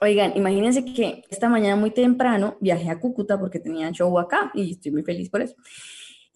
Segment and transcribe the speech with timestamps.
[0.00, 4.72] Oigan, imagínense que esta mañana muy temprano viajé a Cúcuta porque tenía show acá y
[4.72, 5.56] estoy muy feliz por eso.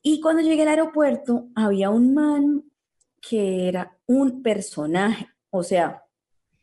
[0.02, 2.64] Y cuando llegué al aeropuerto había un man
[3.20, 6.02] que era un personaje, o sea,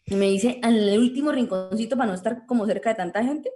[0.07, 3.50] me dice al último rinconcito para no estar como cerca de tanta gente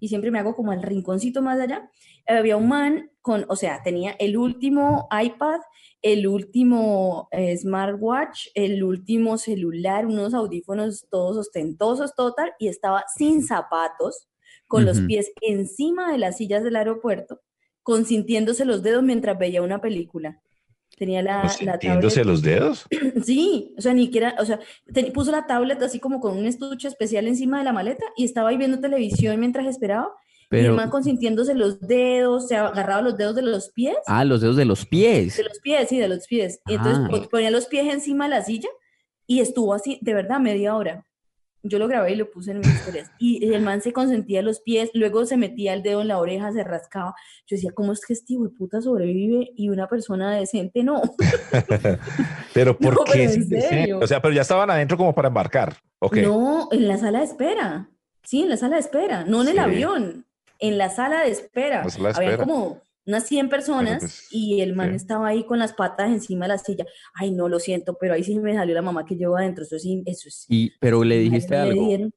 [0.00, 1.90] y siempre me hago como al rinconcito más allá.
[2.26, 5.60] Había un man con, o sea, tenía el último iPad,
[6.02, 13.42] el último eh, smartwatch, el último celular, unos audífonos todos ostentosos, total, y estaba sin
[13.42, 14.28] zapatos,
[14.68, 17.40] con los pies encima de las sillas del aeropuerto,
[17.82, 20.42] consintiéndose los dedos mientras veía una película.
[20.98, 22.86] Tenía la, ¿Sintiéndose los dedos?
[23.24, 24.58] Sí, o sea, ni siquiera, o sea,
[25.14, 28.48] puso la tablet así como con un estuche especial encima de la maleta y estaba
[28.48, 30.10] ahí viendo televisión mientras esperaba.
[30.48, 30.62] Pero...
[30.62, 33.96] Y el man consintiéndose los dedos, se agarraba los dedos de los pies.
[34.06, 35.36] Ah, los dedos de los pies.
[35.36, 36.60] De los pies, sí, de los pies.
[36.66, 37.28] Y entonces ah.
[37.30, 38.68] ponía los pies encima de la silla
[39.26, 41.04] y estuvo así, de verdad, media hora.
[41.68, 43.10] Yo lo grabé y lo puse en mis historias.
[43.18, 46.52] Y el man se consentía los pies, luego se metía el dedo en la oreja,
[46.52, 47.14] se rascaba.
[47.46, 51.02] Yo decía, ¿cómo es que este de puta sobrevive y una persona decente no?
[52.54, 53.92] pero ¿por qué?
[54.00, 55.76] O sea, pero ya estaban adentro como para embarcar.
[56.00, 56.24] Okay.
[56.24, 57.88] No, en la sala de espera.
[58.22, 60.26] Sí, en la sala de espera, no en el avión,
[60.58, 61.84] en la sala de espera.
[62.14, 66.44] Había como unas 100 personas pues, y el man estaba ahí con las patas encima
[66.44, 66.86] de la silla.
[67.14, 69.64] Ay, no, lo siento, pero ahí sí me salió la mamá que llevo adentro.
[69.64, 70.44] Eso sí, eso es.
[70.48, 72.10] Y, pero le dijiste algo.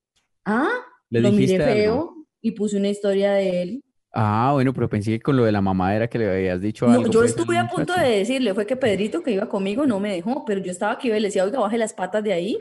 [0.45, 0.69] ah,
[1.09, 3.83] ¿Le lo miré feo y puse una historia de él.
[4.13, 6.85] Ah, bueno, pero pensé que con lo de la mamá era que le habías dicho
[6.85, 7.05] algo.
[7.05, 10.11] yo pues, estuve a punto de decirle, fue que Pedrito que iba conmigo no me
[10.13, 12.57] dejó, pero yo estaba aquí y le decía, oiga, baje las patas de ahí.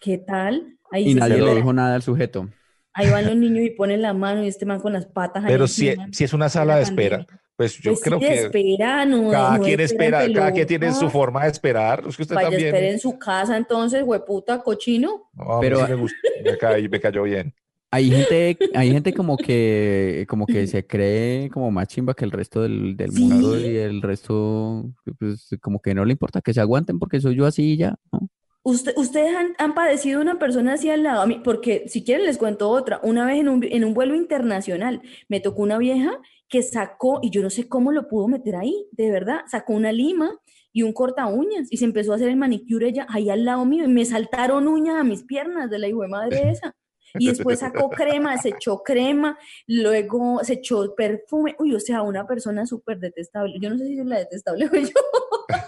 [0.00, 0.76] ¿Qué tal?
[0.90, 2.50] Ahí y nadie le dijo nada al sujeto.
[2.92, 5.44] Ahí van los niños y ponen la mano y este man con las patas.
[5.46, 7.26] Pero si, si es una sala de espera,
[7.56, 11.44] pues yo pues creo que espera, no, cada quien espera, cada quien tiene su forma
[11.44, 12.02] de esperar.
[12.06, 12.74] Es que usted Vaya también.
[12.74, 15.30] en su casa entonces, hueputa, cochino.
[15.60, 16.16] pero me, gustó,
[16.90, 17.54] me, cayó bien.
[17.92, 22.32] Hay gente, hay gente como que, como que se cree como más chimba que el
[22.32, 26.60] resto del, del mundo y el resto, pues, como que no le importa que se
[26.60, 28.28] aguanten porque soy yo así y ya, ¿no?
[28.64, 32.70] ustedes han, padecido una persona así al lado, a mí, porque si quieren les cuento
[32.70, 32.98] otra.
[33.02, 36.18] Una vez en un, en un vuelo internacional me tocó una vieja
[36.48, 39.92] que sacó, y yo no sé cómo lo pudo meter ahí, de verdad, sacó una
[39.92, 40.38] lima
[40.72, 43.64] y un corta uñas y se empezó a hacer el manicure ella ahí al lado
[43.64, 46.74] mío y me saltaron uñas a mis piernas de la hijo de madre esa.
[47.16, 49.38] Y después sacó crema, se echó crema,
[49.68, 51.54] luego se echó perfume.
[51.60, 53.54] Uy, o sea, una persona súper detestable.
[53.60, 54.88] Yo no sé si es la detestable o yo.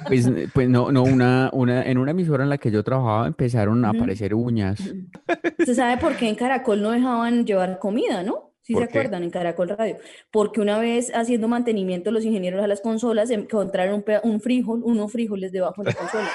[0.09, 3.85] Pues, pues no, no, una, una, en una emisora en la que yo trabajaba empezaron
[3.85, 4.81] a aparecer uñas.
[5.65, 8.46] ¿Se sabe por qué en Caracol no dejaban llevar comida, no?
[8.67, 9.97] Si se acuerdan, en Caracol Radio.
[10.33, 15.13] Porque una vez haciendo mantenimiento los ingenieros a las consolas encontraron un, un frijol, unos
[15.13, 16.29] frijoles debajo de la consola.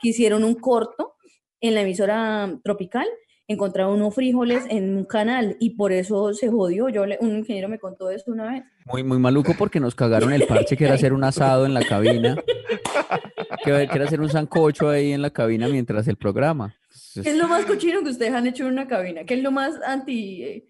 [0.00, 1.14] que hicieron un corto
[1.60, 3.08] en la emisora tropical
[3.48, 6.90] encontraron unos frijoles en un canal y por eso se jodió.
[6.90, 8.62] Yo un ingeniero me contó eso una vez.
[8.84, 11.82] Muy, muy maluco porque nos cagaron el parche que era hacer un asado en la
[11.82, 12.36] cabina,
[13.64, 16.74] que, era hacer un sancocho ahí en la cabina mientras el programa.
[17.14, 19.24] ¿Qué es lo más cochino que ustedes han hecho en una cabina?
[19.24, 20.67] ¿Qué es lo más anti eh,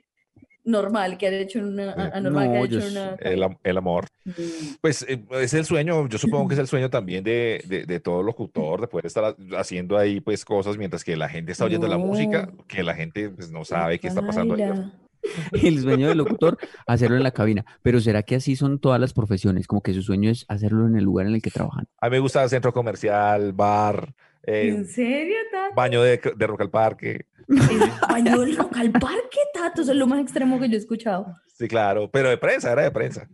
[0.69, 3.17] normal que ha hecho una anormal que ha hecho una
[3.63, 4.33] el, amor mm.
[4.81, 8.01] pues eh, es el sueño yo supongo que es el sueño también de, de, de,
[8.01, 11.89] todo locutor de poder estar haciendo ahí pues cosas mientras que la gente está oyendo
[11.89, 14.91] la música que la gente pues no sabe qué está pasando ahí
[15.53, 17.65] el sueño del locutor, hacerlo en la cabina.
[17.83, 19.67] Pero ¿será que así son todas las profesiones?
[19.67, 21.87] Como que su sueño es hacerlo en el lugar en el que trabajan.
[22.01, 24.15] A mí me gusta el centro comercial, bar.
[24.51, 25.75] Eh, ¿En serio, Tato?
[25.75, 27.27] Baño de, de Rock al Parque.
[28.09, 29.83] baño de Rock al Parque, Tato?
[29.83, 31.37] Eso es lo más extremo que yo he escuchado.
[31.55, 33.29] Sí, claro, pero de prensa, era de prensa.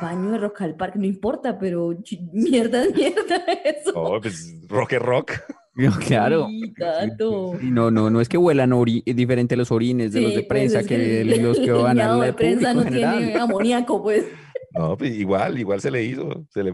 [0.00, 1.94] Baño de Rock al Parque, no importa, pero
[2.32, 3.92] mierda, mierda eso.
[3.94, 5.32] Oh, pues rock es rock.
[6.06, 6.48] Claro.
[7.60, 8.72] no, no, no es que huelan
[9.04, 12.32] diferente los orines de los de pues prensa que, los que van a la de
[12.32, 14.24] prensa no tiene amoníaco, pues.
[14.76, 16.46] No, pues igual, igual se le hizo.
[16.50, 16.72] Se le,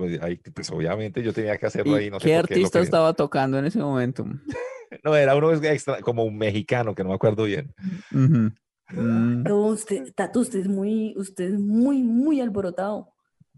[0.53, 2.11] pues obviamente yo tenía que hacerlo ahí.
[2.11, 4.27] No ¿Qué artista estaba tocando en ese momento?
[5.05, 7.73] no, era uno extra, como un mexicano, que no me acuerdo bien.
[8.11, 13.09] No, usted, Tato, usted es muy, usted es muy, muy alborotado.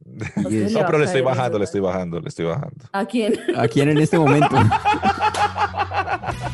[0.36, 2.84] No, pero le estoy bajando, le estoy bajando, le estoy bajando.
[2.92, 3.40] ¿A quién?
[3.56, 4.54] ¿A quién en este momento?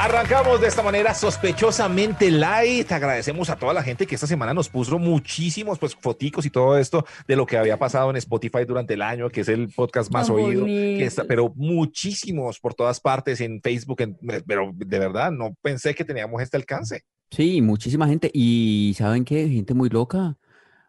[0.00, 2.92] Arrancamos de esta manera sospechosamente light.
[2.92, 6.78] Agradecemos a toda la gente que esta semana nos puso muchísimos pues foticos y todo
[6.78, 10.12] esto de lo que había pasado en Spotify durante el año, que es el podcast
[10.12, 14.00] más oído, que está, pero muchísimos por todas partes en Facebook,
[14.46, 17.02] pero de verdad no pensé que teníamos este alcance.
[17.32, 19.48] Sí, muchísima gente y ¿saben qué?
[19.48, 20.36] Gente muy loca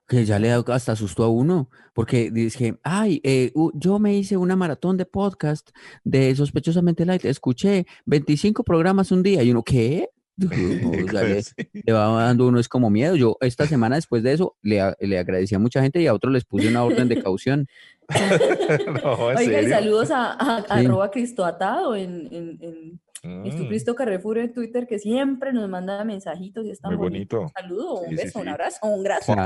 [0.09, 4.37] que ya le da hasta susto a uno, porque dije, ay, eh, yo me hice
[4.37, 5.69] una maratón de podcast
[6.03, 10.09] de sospechosamente light, escuché 25 programas un día y uno, ¿qué?
[10.39, 13.15] le, va dando uno es como miedo.
[13.15, 16.33] Yo esta semana después de eso le, le agradecí a mucha gente y a otros
[16.33, 17.67] les puse una orden de caución.
[19.35, 23.67] Oiga, y saludos a, a, arroba Cristo Atado en Mm.
[23.67, 27.41] Cristo Carrefour en Twitter que siempre nos manda mensajitos y está muy bonito.
[27.41, 29.37] Un saludo, un beso, un abrazo, un gracias.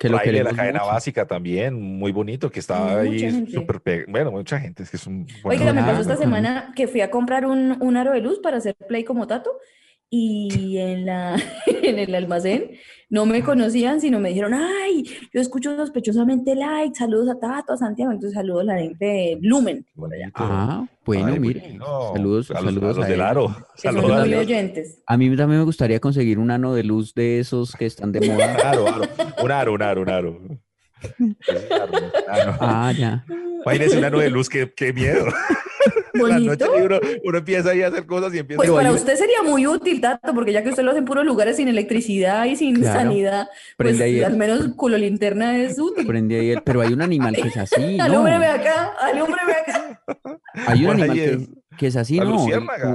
[0.00, 4.58] que lo que la cadena básica también, muy bonito, que estaba ahí súper bueno, mucha
[4.58, 7.76] gente, es que es un Oiga, me pasó esta semana que fui a comprar un,
[7.80, 9.58] un aro de luz para hacer play como tato
[10.10, 12.70] y en, la, en el almacén
[13.10, 17.76] no me conocían, sino me dijeron, ay, yo escucho sospechosamente like, saludos a Tato, a
[17.76, 19.86] Santiago, entonces saludos a la gente de Lumen.
[20.34, 21.78] Ah, bueno, mire,
[22.12, 23.56] saludos, a los, saludos a, del Aro.
[23.76, 25.02] Saludos a, oyentes.
[25.06, 28.30] a mí también me gustaría conseguir un ano de luz de esos que están de
[28.30, 28.54] moda.
[28.64, 29.02] aro, aro,
[29.42, 30.60] un aro, un aro, un aro.
[32.60, 33.24] Ah, ya.
[33.64, 35.26] Imagínese un ano de luz, qué, qué miedo.
[36.28, 36.64] La noche
[37.24, 40.34] uno, empieza ahí a hacer cosas y empieza Pues para usted sería muy útil, Tato,
[40.34, 44.00] porque ya que usted lo hace en puros lugares sin electricidad y sin sanidad, pues
[44.00, 46.06] al menos culo linterna es útil.
[46.06, 46.62] Prende ahí el...
[46.62, 47.98] Pero hay un animal que es así.
[48.00, 50.00] Al hombre ve acá, al hombre ve acá.
[50.66, 51.48] Hay un animal que, es
[51.86, 52.46] así, ¿no?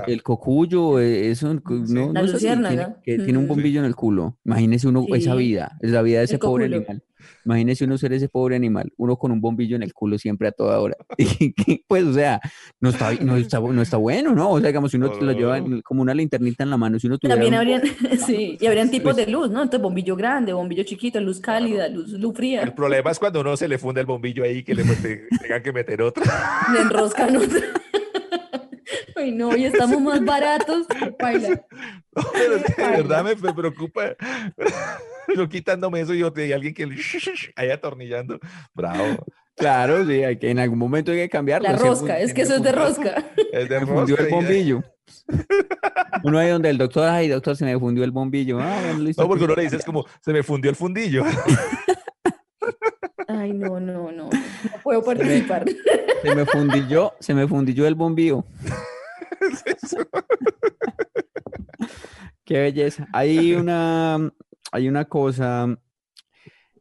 [0.08, 3.96] El, cocuyo, eh, es un, no, la no tiene, que tiene un bombillo en el
[3.96, 4.38] culo.
[4.46, 7.04] Imagínese uno esa vida, es la vida de ese pobre animal.
[7.46, 10.52] Imagínese uno ser ese pobre animal, uno con un bombillo en el culo siempre a
[10.52, 10.96] toda hora.
[11.88, 12.40] Pues, o sea,
[12.80, 14.50] no está, no está, no está bueno, ¿no?
[14.52, 17.18] O sea, digamos, si uno lo lleva como una linternita en la mano, si uno
[17.18, 17.36] tuviera...
[17.36, 17.82] También habrían,
[18.26, 19.62] sí, y habrían tipos de luz, ¿no?
[19.62, 22.64] Entonces, bombillo grande, bombillo chiquito, luz cálida, luz, luz fría.
[22.64, 24.84] El problema es cuando uno se le funde el bombillo ahí que le
[25.42, 26.24] tengan que meter otro.
[26.74, 27.60] Le enroscan otro.
[29.16, 30.88] Ay, no, y estamos más baratos.
[32.16, 34.16] No, pero es que de verdad me, me preocupa.
[35.36, 36.88] Yo quitándome eso y, y alguien que
[37.56, 38.40] ahí atornillando.
[38.72, 39.26] Bravo.
[39.56, 41.68] Claro, sí, hay que en algún momento hay que cambiarlo.
[41.68, 43.26] La rosca, es que eso es de rosca.
[43.52, 43.96] Es de rosca.
[43.96, 44.84] Fundió el bombillo.
[46.24, 48.60] Uno ahí donde el doctor, ay, doctor, se me fundió el bombillo.
[48.60, 48.80] Ah,
[49.18, 51.24] no, porque uno le dice, es como, se me fundió el fundillo.
[53.34, 54.30] Ay, no, no, no.
[54.30, 55.66] No puedo participar.
[56.22, 58.46] Se me, fundilló, se me fundilló el bombillo.
[62.46, 63.08] Qué belleza.
[63.14, 64.32] Hay una,
[64.72, 65.76] hay una cosa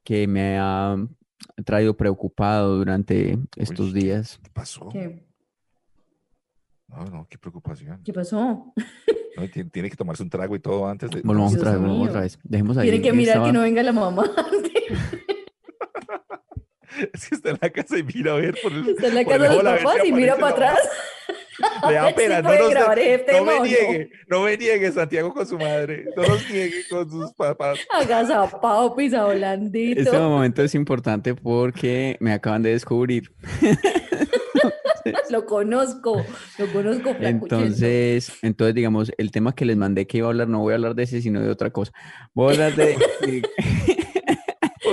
[0.04, 0.96] que me ha
[1.64, 4.38] traído preocupado durante estos días.
[4.42, 4.88] ¿Qué pasó?
[4.88, 5.24] ¿Qué?
[6.88, 8.02] No, no, qué preocupación.
[8.04, 8.74] ¿Qué pasó?
[9.72, 11.22] tiene, que tomarse un trago y todo antes de.
[11.22, 12.38] Volvamos otra vez, volvamos otra vez.
[12.42, 12.90] Dejemos ahí.
[12.90, 14.30] Tiene que mirar que no venga la mamá.
[17.12, 18.88] es que está en la casa y mira a ver por el.
[18.88, 20.78] Está en la casa de los papás y mira para atrás.
[21.88, 25.58] Le da pena, no, nos, este no me niegue, no me niegue Santiago con su
[25.58, 27.78] madre, no nos niegue con sus papás.
[27.90, 30.00] Agazapado, pisa holandito.
[30.00, 33.32] Este momento es importante porque me acaban de descubrir.
[35.30, 36.24] lo conozco,
[36.58, 37.14] lo conozco.
[37.20, 40.76] Entonces, entonces, digamos, el tema que les mandé que iba a hablar, no voy a
[40.76, 41.92] hablar de ese, sino de otra cosa.
[42.34, 42.96] Voy a hablar de...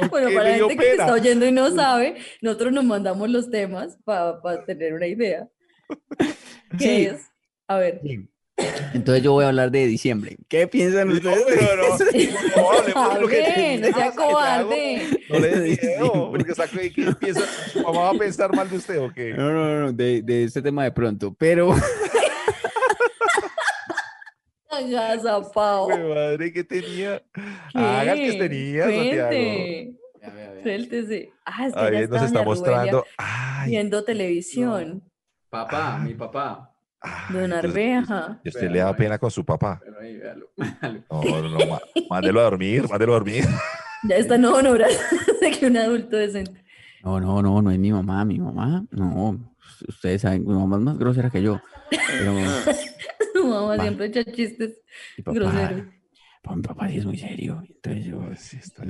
[0.12, 3.98] bueno, para la gente que está oyendo y no sabe, nosotros nos mandamos los temas
[4.06, 5.48] para tener una idea.
[6.78, 7.26] ¿Qué es?
[7.68, 8.02] A ver.
[8.94, 10.38] Entonces yo voy a hablar de diciembre.
[10.48, 11.38] ¿Qué piensan ustedes?
[12.56, 13.22] No, no, no.
[13.22, 15.02] no, bien, no sea cobarde.
[15.30, 17.42] No le dije, porque sabe ¿qué piensa?
[17.76, 19.34] ¿Mamá va a pensar mal de usted o qué?
[19.34, 21.74] No, no, no, de, de este tema de pronto, pero...
[24.80, 25.90] Agazapao.
[25.90, 27.22] Mi madre, ¿qué tenía?
[27.74, 30.00] Haga el que tenía, Santiago.
[30.64, 31.32] Suéltese.
[31.46, 33.06] Ah, es que Ahí nos está mostrando.
[33.18, 35.04] Ay, viendo televisión.
[35.50, 36.74] Papá, mi papá.
[37.30, 38.40] Don Arveja.
[38.44, 39.80] Y usted le da pena con su papá.
[39.84, 40.50] Pero ahí, véalo,
[41.10, 43.46] No, no, no, mándelo a dormir, mándelo a dormir.
[44.02, 44.94] Ya está no honoras
[45.42, 46.64] de que un adulto decente.
[47.04, 49.54] No, no, no, no es mi mamá, mi mamá, no.
[49.90, 51.60] Ustedes saben, mi mamá es más grosera que yo.
[51.90, 52.34] Pero,
[53.50, 54.82] Mamá siempre echa chistes
[55.26, 55.84] groseros.
[56.56, 57.62] Mi papá sí es muy serio.
[57.68, 58.84] Entonces yo, sí, está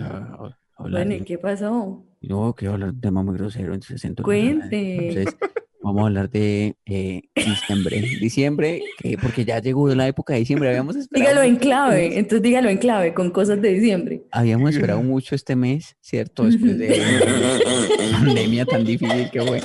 [0.78, 2.06] Bueno, ¿y qué pasó?
[2.22, 5.08] No, que hablar de tema muy grosero, entonces entonces, Cuente.
[5.10, 5.38] Entonces,
[5.82, 8.02] vamos a hablar de eh, diciembre.
[8.20, 11.30] Diciembre, que porque ya llegó la época de diciembre, habíamos esperado.
[11.30, 14.24] Dígalo en clave, entonces dígalo en clave, con cosas de diciembre.
[14.32, 16.44] Habíamos esperado mucho este mes, ¿cierto?
[16.44, 16.88] Después de
[18.10, 19.62] una pandemia tan difícil que fue.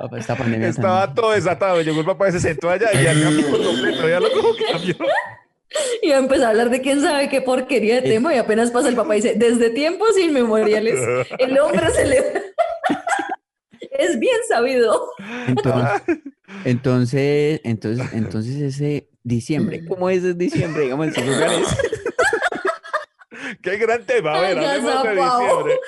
[0.00, 1.82] Papá, esta pandemia tan- Estaba todo desatado.
[1.82, 4.08] Llegó el papá, se sentó allá y ya cambió por completo.
[4.08, 4.94] Ya lo como cambió.
[6.02, 8.96] Y empezó a hablar de quién sabe qué porquería de tema y apenas pasa el
[8.96, 10.98] papá y dice, desde tiempos inmemoriales,
[11.38, 12.16] el hombre se le...
[13.92, 15.10] es bien sabido.
[15.46, 16.02] Entonces,
[16.64, 20.84] entonces, entonces, entonces ese diciembre, ¿cómo es ese diciembre?
[20.84, 21.68] Digamos, en sus lugares.
[23.62, 24.34] Qué gran tema.
[24.36, 25.78] A ver, Ay, hablemos de diciembre.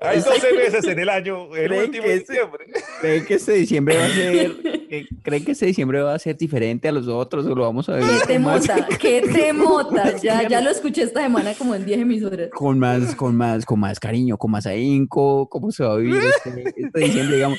[0.00, 2.66] Hay 12 meses en el año, el ¿Creen último de diciembre.
[3.00, 4.52] ¿Creen que este diciembre va a ser,
[5.22, 7.96] creen que este diciembre va a ser diferente a los otros o lo vamos a
[7.96, 8.88] vivir ¿Qué te mota?
[9.00, 10.16] ¿Qué te mota?
[10.18, 12.50] Ya, ya lo escuché esta semana como en 10 emisoras.
[12.50, 15.48] con más, con más, con más cariño, con más ahínco?
[15.48, 17.36] ¿Cómo se va a vivir este, este diciembre?
[17.36, 17.58] Digamos,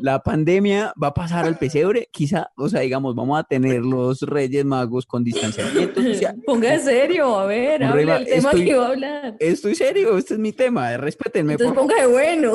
[0.00, 4.20] la pandemia va a pasar al pesebre, quizá, o sea, digamos, vamos a tener los
[4.22, 6.36] Reyes Magos con distanciamiento social.
[6.46, 9.36] Ponga de serio, a ver, hable el tema estoy- que iba a hablar.
[9.40, 12.52] Estoy serio, este es mi tema, respétenme, por Entonces ponga de bueno.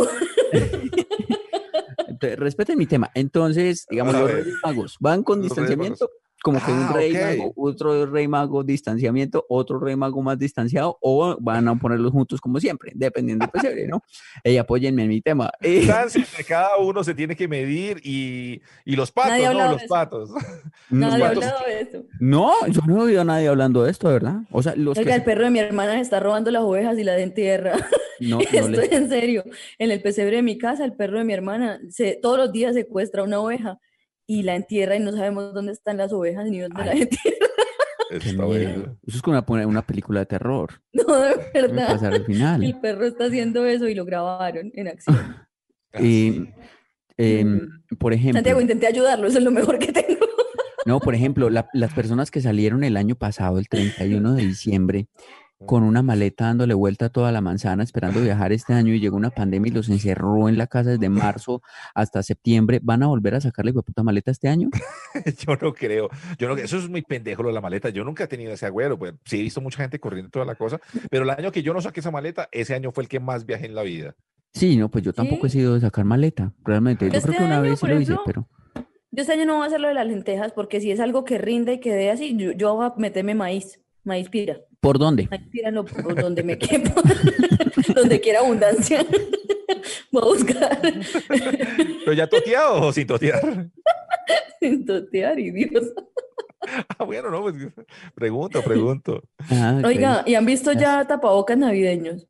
[2.08, 3.12] Entonces, respeten mi tema.
[3.14, 4.32] Entonces, digamos, los.
[4.32, 6.10] Reyes Magos van con distanciamiento,
[6.44, 10.98] como que un Ah, rey mago, otro rey mago distanciamiento, otro rey mago más distanciado,
[11.02, 14.04] o van a ponerlos juntos como siempre, dependiendo del pesebre, ¿no?
[14.44, 15.50] Y apóyenme en mi tema.
[15.62, 19.82] Distancia entre cada uno se tiene que medir y, y los patos, Nadie no, los
[19.84, 19.90] eso.
[19.90, 20.30] patos.
[20.90, 22.04] Nadie ha patos- hablado de eso.
[22.20, 24.42] no, yo no he oído a nadie hablando de esto, ¿verdad?
[24.52, 27.00] O sea, los que Oiga, el se- perro de mi hermana está robando las ovejas
[27.00, 27.74] y las de en tierra.
[28.20, 29.44] no, no Estoy les- en serio.
[29.80, 32.74] En el pesebre de mi casa, el perro de mi hermana se, todos los días
[32.76, 33.80] secuestra una oveja
[34.28, 37.02] y la entierra y no sabemos dónde están las ovejas ni dónde la Ay.
[37.04, 37.38] entierra.
[38.26, 38.46] miedo.
[38.48, 38.98] bueno.
[39.08, 40.82] Eso es como una, una película de terror.
[40.94, 41.88] No, de ¿Qué va a verdad.
[41.88, 42.64] pasar al final?
[42.64, 45.36] El perro está haciendo eso y lo grabaron en acción.
[46.00, 46.48] Y,
[47.18, 47.68] em,
[48.00, 50.26] por ejemplo, Santiago, intenté ayudarlo, eso es lo mejor que tengo.
[50.86, 55.08] No, por ejemplo, la- las personas que salieron el año pasado, el 31 de diciembre,
[55.66, 59.18] con una maleta dándole vuelta a toda la manzana, esperando viajar este año y llegó
[59.18, 61.62] una pandemia y los encerró en la casa desde marzo
[61.94, 64.70] hasta septiembre, ¿van a volver a sacarle puta maleta este año?
[65.46, 66.10] Yo no creo.
[66.38, 67.90] Yo no, eso es muy pendejo lo de la maleta.
[67.90, 68.98] Yo nunca he tenido ese agüero.
[68.98, 70.80] Pues sí he visto mucha gente corriendo toda la cosa.
[71.10, 73.46] Pero el año que yo no saqué esa maleta, ese año fue el que más
[73.46, 74.16] viajé en la vida.
[74.54, 77.10] Sí, no, pues yo tampoco he sido de sacar maleta, realmente.
[77.10, 78.48] Yo Este creo que una año, vez sí lo hice, pero
[79.12, 81.24] Yo este año no voy a hacer lo de las lentejas porque si es algo
[81.24, 84.58] que rinde y que dé así, yo, yo voy a meterme maíz, maíz pira.
[84.84, 85.28] ¿Por dónde?
[85.32, 87.02] Maíz pira en lo- por donde me quepa,
[87.96, 89.04] donde quiera abundancia.
[90.12, 93.70] Voy a buscar ¿Pero ya toteado o sin totear?
[94.60, 95.86] sin totear y Dios.
[96.98, 97.56] Ah, bueno, no, pues
[98.14, 99.24] pregunto, pregunto.
[99.50, 99.82] Ah.
[99.84, 102.28] Oiga, ¿y han visto ya tapabocas navideños?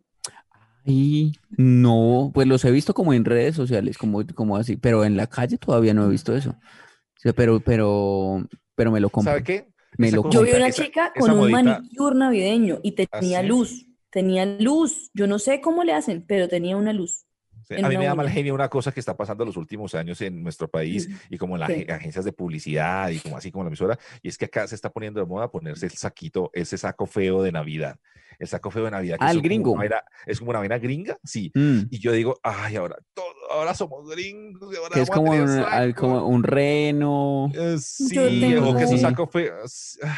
[0.85, 5.17] Y no, pues los he visto como en redes sociales, como, como así, pero en
[5.17, 6.51] la calle todavía no he visto eso.
[6.51, 8.45] O sea, pero, pero,
[8.75, 9.31] pero me lo compro.
[9.31, 9.72] ¿Sabe qué?
[9.97, 13.41] Me lo Yo vi una esa- chica esa con un modita- manicure navideño y tenía
[13.41, 13.47] ¿sí?
[13.47, 15.09] luz, tenía luz.
[15.13, 17.25] Yo no sé cómo le hacen, pero tenía una luz.
[17.67, 19.95] Sí, en a mí me da mal genio una cosa que está pasando los últimos
[19.95, 23.51] años en nuestro país y como en las ag- agencias de publicidad y como así
[23.51, 26.49] como la emisora, y es que acá se está poniendo de moda ponerse el saquito,
[26.53, 27.97] ese saco feo de Navidad.
[28.39, 29.17] El saco feo de Navidad.
[29.19, 29.75] que Ah, es el como una gringo.
[29.75, 31.51] vaina- es como una vaina gringa, sí.
[31.55, 34.73] Mm, Y yo digo, ay, ahora, todo, ahora somos gringos.
[34.73, 36.01] y ahora que es como un, al- saco".
[36.01, 37.51] como un reno.
[37.53, 39.55] Eh, sí, tengo- o que su saco feo.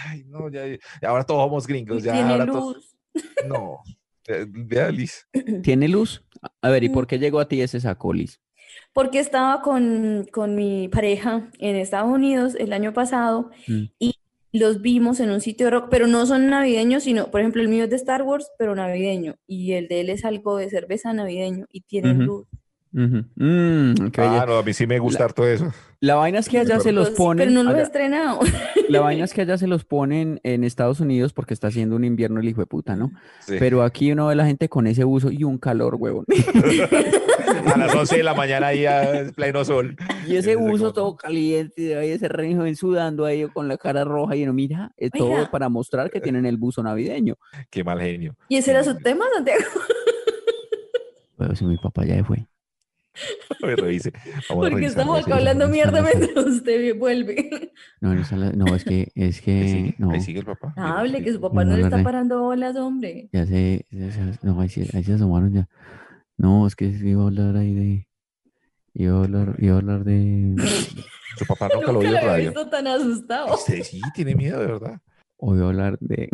[0.07, 2.03] Ay, no, ya, ya ahora todos somos gringos.
[2.03, 2.95] Ya, tiene ahora todos- luz.
[3.47, 3.79] No.
[4.27, 5.27] Eh, Vea, Liz.
[5.63, 6.23] ¿Tiene luz?
[6.61, 6.93] A ver, ¿y Mm.
[6.93, 8.41] por qué llegó a ti ese saco, Liz?
[8.93, 13.83] Porque estaba con, con mi pareja en Estados Unidos el año pasado Mm.
[13.99, 14.15] y
[14.55, 17.67] los vimos en un sitio de rock, pero no son navideños, sino, por ejemplo, el
[17.67, 21.13] mío es de Star Wars, pero navideño, y el de él es algo de cerveza
[21.13, 22.47] navideño y tienen luz.
[22.97, 25.73] Mm, Ah, no, a mí sí me gusta harto eso.
[25.99, 27.53] La vaina es que allá se los pero ponen.
[27.53, 28.39] no los he estrenado.
[28.89, 32.05] La vaina es que allá se los ponen en Estados Unidos porque está haciendo un
[32.05, 33.11] invierno el hijo de puta, ¿no?
[33.41, 33.55] Sí.
[33.59, 36.25] Pero aquí uno ve la gente con ese uso y un calor, huevón.
[37.73, 39.97] A las 11 de la mañana ahí a pleno sol.
[40.27, 44.03] Y ese uso todo caliente, y ahí ese rey joven sudando ahí con la cara
[44.03, 47.35] roja y uno mira, es todo para mostrar que tienen el buzo navideño.
[47.69, 48.35] Qué mal genio.
[48.49, 49.63] ¿Y ese era su tema, Santiago?
[51.37, 52.45] Pero si mi papá ya fue.
[53.63, 54.11] A ver, revise.
[54.13, 57.71] Vamos a Porque revisar, estamos acá hablando mierda mientras usted vuelve.
[58.01, 60.73] No, no, la- no, es que, es Ahí que, sigue, no, ahí sigue el papá.
[60.75, 63.29] Mira, Hable, que su papá no No, le está re- parando bolas, hombre.
[63.31, 65.67] ya sé, ya sé, no, ahí, sí- ahí se asomaron ya.
[66.37, 68.07] No, es que iba a hablar ahí de,
[68.93, 70.55] iba a hablar, iba a hablar de,
[71.37, 72.49] Su papá nunca lo Nunca oyó lo en había radio.
[72.51, 73.53] visto tan asustado.
[73.55, 74.99] Usted sí tiene miedo, de verdad.
[75.37, 76.29] o iba a hablar de,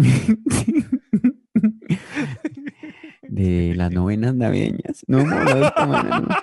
[3.31, 5.03] de las novenas navideñas.
[5.07, 6.27] No, hemos hablado esta no.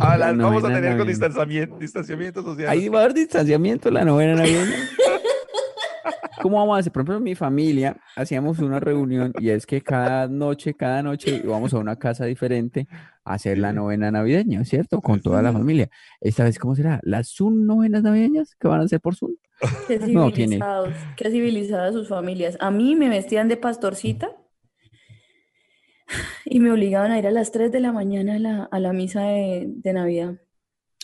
[0.00, 2.68] Ah, vamos a tener con distanciamiento, distanciamiento social.
[2.68, 4.76] Ahí va a haber distanciamiento la novena navideña.
[6.42, 6.92] ¿Cómo vamos a hacer?
[6.92, 11.42] Por ejemplo, en mi familia hacíamos una reunión y es que cada noche, cada noche
[11.44, 12.86] íbamos a una casa diferente
[13.24, 15.00] a hacer la novena navideña, ¿cierto?
[15.00, 15.90] Con toda la familia.
[16.20, 17.00] Esta vez, ¿cómo será?
[17.02, 19.32] ¿Las Zoom novenas navideñas que van a hacer por Zoom?
[19.88, 22.56] Qué No, tiene- civilizados, qué civilizadas sus familias.
[22.60, 24.30] A mí me vestían de pastorcita
[26.44, 28.92] y me obligaban a ir a las 3 de la mañana a la, a la
[28.92, 30.40] misa de, de Navidad.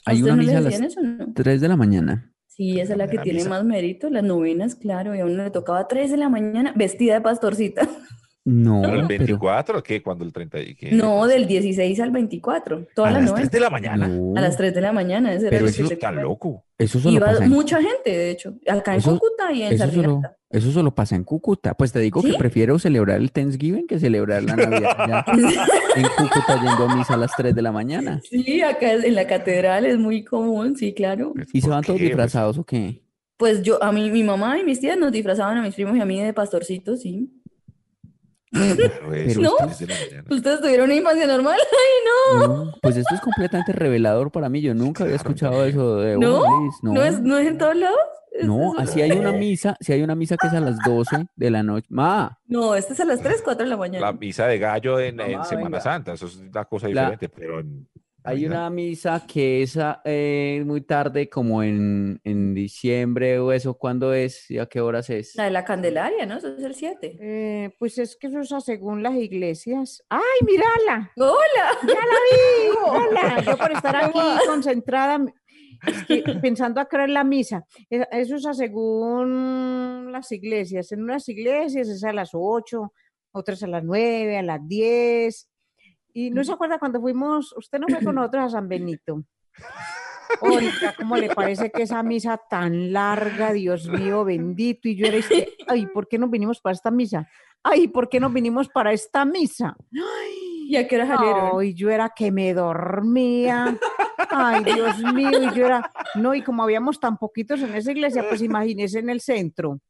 [0.04, 1.32] ¿A Hay una no misa a las decían eso o no?
[1.34, 2.32] 3 de la mañana.
[2.46, 3.50] Sí, esa es la que La tiene misa.
[3.50, 6.72] más mérito, las novenas, claro, y a uno le tocaba a 3 de la mañana
[6.76, 7.88] vestida de pastorcita.
[8.48, 10.00] No, ¿Pero el pero 24 o qué?
[10.02, 10.92] Cuando el 30 y qué?
[10.92, 13.50] No, del 16 al 24, todas A las las 3 novenas.
[13.52, 14.06] de la mañana.
[14.08, 16.64] no, A las 3 de la mañana, ese Pero eso Está loco.
[16.78, 19.72] eso solo Iba pasa en, mucha gente, de hecho, acá en Eso- Cúcuta y en
[19.72, 21.74] eso solo, eso solo pasa en Cúcuta.
[21.74, 25.24] Pues te digo que prefiero celebrar el Thanksgiving que celebrar la Navidad
[25.96, 28.20] en Cúcuta yendo a misa a las 3 de la mañana.
[28.30, 31.34] Sí, acá en la catedral es muy común, sí, claro.
[31.52, 31.98] ¿Y se ¿Por van todos?
[31.98, 33.02] Pues, disfrazados o qué?
[33.38, 36.00] Pues yo, a mí, mi mamá y mis tías nos disfrazaban a mis primos y
[36.00, 37.28] a mí de pastorcitos, sí.
[38.52, 39.52] Pero eso, ¿No?
[39.58, 40.24] tres de la mañana.
[40.30, 41.58] ¿Ustedes tuvieron una infancia normal?
[42.38, 44.60] No, pues esto es completamente revelador para mí.
[44.60, 46.40] Yo nunca había Claro, escuchado eso de ¿No?
[46.40, 47.98] oh, Liz, ¿No es, no es en todos lados?
[48.42, 51.50] No, así hay una misa, si hay una misa que es a las 12 de
[51.50, 51.86] la noche.
[51.90, 54.06] Ma, No, este es a las 3, 4 de la mañana.
[54.06, 55.80] La misa de gallo en, Semana venga.
[55.80, 57.88] Santa, eso es una cosa La- diferente, pero en
[58.26, 63.74] hay una misa que es eh, muy tarde, como en, en diciembre o eso.
[63.74, 64.50] ¿Cuándo es?
[64.50, 65.36] ¿Y a qué horas es?
[65.36, 66.36] La de la Candelaria, ¿no?
[66.38, 67.16] Eso es el 7.
[67.20, 70.02] Eh, pues es que eso es a según las iglesias.
[70.08, 71.12] ¡Ay, mírala!
[71.16, 71.78] ¡Hola!
[71.82, 72.76] ¡Ya la vi!
[72.84, 73.42] ¡Hola!
[73.46, 75.24] Yo por estar aquí concentrada,
[75.86, 77.64] es que pensando acá en la misa.
[77.88, 80.90] Eso es a según las iglesias.
[80.90, 82.92] En unas iglesias es a las 8,
[83.32, 85.48] otras a las 9, a las 10.
[86.16, 89.22] Y no se acuerda cuando fuimos, usted no fue con nosotros a San Benito.
[90.40, 94.88] Oiga, ¿cómo le parece que esa misa tan larga, Dios mío, bendito?
[94.88, 97.28] Y yo era, es que, ay, ¿por qué nos vinimos para esta misa?
[97.62, 99.76] Ay, ¿por qué nos vinimos para esta misa?
[100.66, 101.48] ¿Y a qué hora salieron?
[101.48, 103.78] No, y yo era que me dormía.
[104.30, 108.24] Ay, Dios mío, y yo era, no, y como habíamos tan poquitos en esa iglesia,
[108.26, 109.80] pues imagínese en el centro.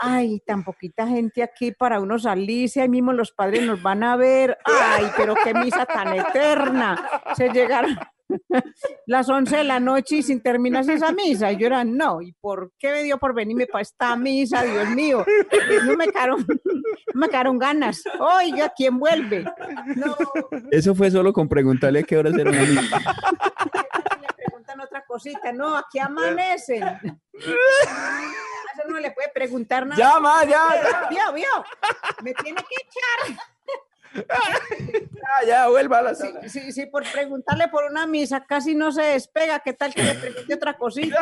[0.00, 4.16] Ay, tan poquita gente aquí para uno salirse, ahí mismo los padres nos van a
[4.16, 4.58] ver.
[4.64, 7.22] Ay, pero qué misa tan eterna.
[7.36, 7.98] Se llegaron
[9.06, 11.52] las 11 de la noche y sin terminarse esa misa.
[11.52, 14.88] Y yo era, no, ¿y por qué me dio por venirme para esta misa, Dios
[14.90, 15.24] mío?
[15.84, 16.46] No me quedaron,
[17.14, 18.02] no me quedaron ganas.
[18.18, 19.44] Oiga, ¿quién vuelve?
[19.96, 20.16] No,
[20.70, 22.82] Eso fue solo con preguntarle a qué horas era una misa.
[24.20, 25.52] le preguntan otra cosita.
[25.52, 26.84] No, aquí amanecen.
[28.80, 29.98] Eso no le puede preguntar nada.
[29.98, 31.64] Ya, ma, ya, Vio, vio.
[32.22, 33.36] Me tiene que echar.
[34.12, 36.48] ya, ya, vuelva a la Sí, sala.
[36.48, 39.60] sí, sí, por preguntarle por una misa casi no se despega.
[39.60, 41.16] ¿Qué tal que le pregunte otra cosita?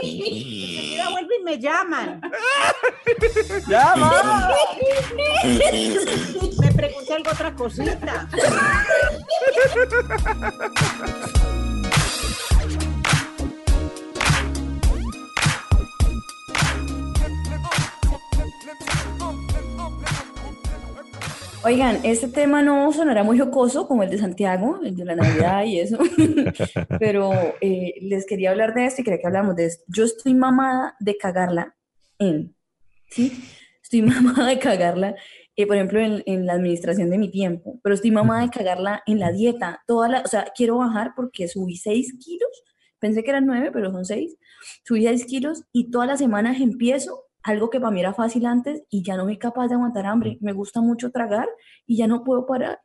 [0.00, 2.20] Enseguida vuelve y me llaman.
[3.68, 4.50] Ya, ma.
[5.44, 8.28] Me pregunté algo otra cosita.
[21.68, 25.64] Oigan, este tema no sonará muy jocoso como el de Santiago, el de la Navidad
[25.64, 25.98] y eso,
[26.98, 29.84] pero eh, les quería hablar de esto y quería que habláramos de esto.
[29.86, 31.76] Yo estoy mamada de cagarla
[32.18, 32.56] en,
[33.10, 33.44] ¿sí?
[33.82, 35.14] Estoy mamada de cagarla,
[35.56, 39.02] eh, por ejemplo, en, en la administración de mi tiempo, pero estoy mamada de cagarla
[39.04, 39.82] en la dieta.
[39.86, 42.64] Toda la, o sea, quiero bajar porque subí 6 kilos,
[42.98, 44.38] pensé que eran 9, pero son 6.
[44.84, 48.82] Subí 6 kilos y todas las semanas empiezo algo que para mí era fácil antes
[48.90, 50.38] y ya no soy capaz de aguantar hambre.
[50.40, 51.48] Me gusta mucho tragar
[51.86, 52.80] y ya no puedo parar.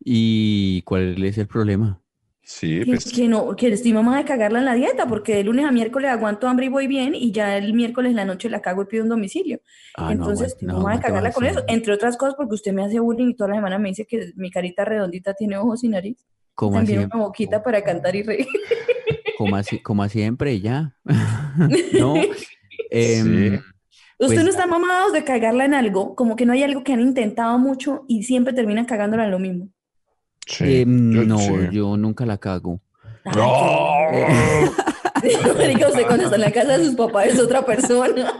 [0.00, 2.00] ¿Y cuál es el problema?
[2.44, 5.44] Sí, Que, pues que no, que estoy mamá de cagarla en la dieta porque de
[5.44, 8.50] lunes a miércoles aguanto hambre y voy bien y ya el miércoles en la noche
[8.50, 9.60] la cago y pido un domicilio.
[9.96, 11.66] Ah, no Entonces no mamá de aguanta cagarla con eso, sí.
[11.68, 14.32] entre otras cosas porque usted me hace bullying y toda la semana me dice que
[14.34, 16.26] mi carita redondita tiene ojos y nariz.
[16.54, 18.46] Como También así, una boquita para cantar y reír.
[19.38, 20.96] como así, como siempre, ya.
[21.98, 22.14] No.
[22.90, 23.60] em,
[24.22, 26.92] Ustedes Pues- no están mamados de cagarla en algo, como que no hay algo que
[26.92, 29.68] han intentado mucho y siempre terminan cagándola en lo mismo.
[30.46, 31.52] sí, em, yo- no, sí.
[31.72, 32.80] yo nunca la cago.
[33.24, 34.06] ¡No!
[35.22, 38.32] qué- Marica, usted cuando está en la casa de sus papás es otra persona.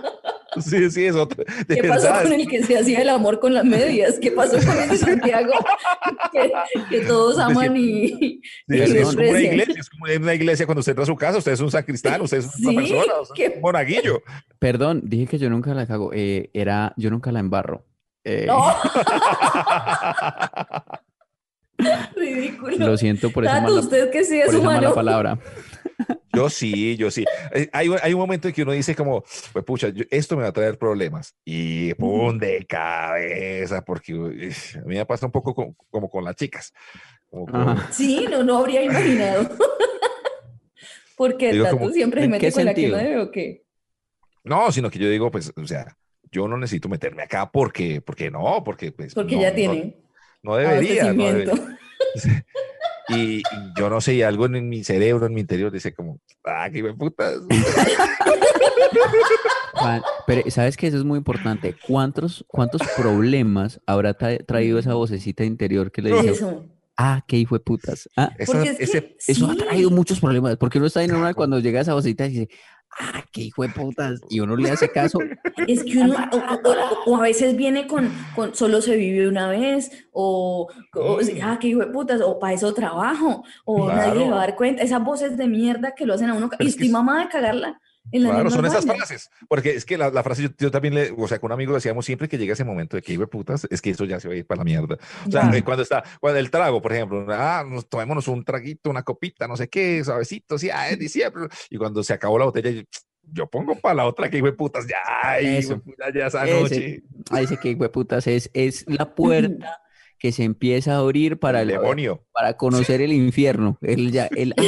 [0.61, 1.45] Sí, sí, es otro.
[1.67, 4.19] De ¿Qué pasó con el que se hacía el amor con las medias?
[4.21, 5.53] ¿Qué pasó con ese Santiago?
[6.33, 6.53] que,
[6.91, 10.67] que todos aman y, Sí, y es, es como una iglesia, es como una iglesia
[10.67, 13.21] cuando usted entra a su casa, usted es un sacristán, usted es una Sí, persona,
[13.21, 14.23] usted qué- es un monaguillo.
[14.59, 16.11] Perdón, dije que yo nunca la cago.
[16.13, 17.85] eh, era, yo nunca la embarro.
[18.25, 18.65] Eh, No,
[22.17, 22.77] ridículo.
[22.87, 24.95] Lo siento por esa Tato, mala, usted que sí es esa mala humano.
[24.95, 25.39] palabra.
[26.35, 27.25] Yo sí, yo sí.
[27.55, 30.43] Eh, Hay, hay un momento en que uno dice como, pues pucha, yo- esto me
[30.43, 31.35] va a traer problemas.
[31.45, 36.25] Y pum, de cabeza, porque uy, a mí me pasa un poco con- como con
[36.25, 36.73] las chicas.
[37.29, 37.93] Como con- Ajá.
[37.93, 39.49] Sí, no, no habría imaginado.
[41.17, 43.11] Porque el como, siempre se ¿en mete qué con la que no sentido?
[43.11, 43.63] debe o qué.
[44.45, 45.97] No, sino que yo digo, pues, o sea,
[46.33, 49.97] yo no necesito meterme acá porque, porque no, porque pues Porque no, ya no- tiene
[50.43, 51.53] No, debería, no debería.
[53.15, 53.43] Y y
[53.79, 56.79] yo no sé, y algo en mi cerebro, en mi interior, dice como, ah, qué
[56.79, 57.35] hijo de putas.
[59.75, 61.75] Juan, Pero sabes que eso es muy importante.
[61.87, 66.65] ¿Cuántos, cuántos problemas habrá tra- traído esa vocecita interior que le dice, Eso.
[66.97, 68.09] ah, qué hijo de putas?
[68.17, 70.57] Ah, Esa- Porque es que ese, eso ha traído muchos problemas.
[70.57, 72.49] Porque uno está ahí normal cuando llega esa vocecita y dice,
[72.99, 74.21] ah, qué hijo de putas.
[74.29, 75.19] Y uno le hace caso.
[75.69, 79.49] Es que uno, o, o- o a veces viene con, con solo se vive una
[79.49, 84.21] vez, o, o, ah, qué hijo de putas, o para eso trabajo, o nadie le
[84.21, 84.37] va a Claro.
[84.37, 84.83] dar cuenta.
[84.83, 86.49] Esas voces de mierda que lo hacen a uno.
[86.49, 87.81] Pero Y estoy es- mamada de cagarla
[88.13, 89.31] Claro, son esas frases.
[89.49, 91.75] Porque es que la, la frase, yo, yo también le, o sea, con un amigo
[91.75, 94.29] decíamos siempre que llega ese momento de que hijo putas, es que eso ya se
[94.29, 94.99] va a ir para la mierda.
[95.27, 95.59] O sea, Ya.
[95.59, 99.49] eh, cuando está, cuando el trago, por ejemplo, ah, nos tomémonos un traguito, una copita,
[99.49, 101.49] no sé qué, suavecito, sí, ah, es diciembre.
[101.71, 102.83] Y cuando se acabó la botella, yo,
[103.25, 106.61] yo pongo para la otra que hijo putas, ya, ay, putas, ya esa Ese.
[106.61, 107.03] noche.
[107.31, 109.79] Ahí dice que hijo putas es, es la puerta
[110.23, 112.23] que se empieza a abrir para el el, demonio.
[112.33, 113.77] para conocer el infierno.
[113.83, 114.63] El, ya, el, ah,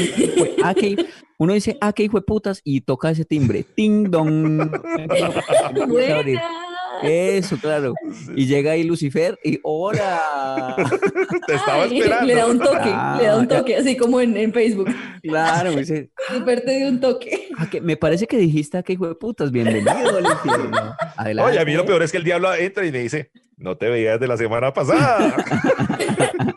[0.65, 0.97] ah, qué-
[1.39, 3.65] uno dice, ah, qué hijo de putas, y toca ese timbre.
[3.77, 4.69] Ting dong.
[7.03, 7.95] Eso, claro.
[8.35, 10.75] Y llega ahí Lucifer y hola.
[11.47, 12.27] Te estaba Ay, esperando.
[12.27, 13.59] Le da un toque, Ah, le da un ya.
[13.59, 14.89] toque, así como en, en Facebook.
[15.23, 17.49] Claro, me dice, Super te dio un toque.
[17.59, 20.97] "Ah, que me parece que dijiste a qué hijo de putas, bienvenido al infierno.
[21.17, 21.51] Adelante.
[21.53, 23.89] Oye, a mí lo peor es que el diablo entra y me dice, no te
[23.89, 25.35] veías de la semana pasada.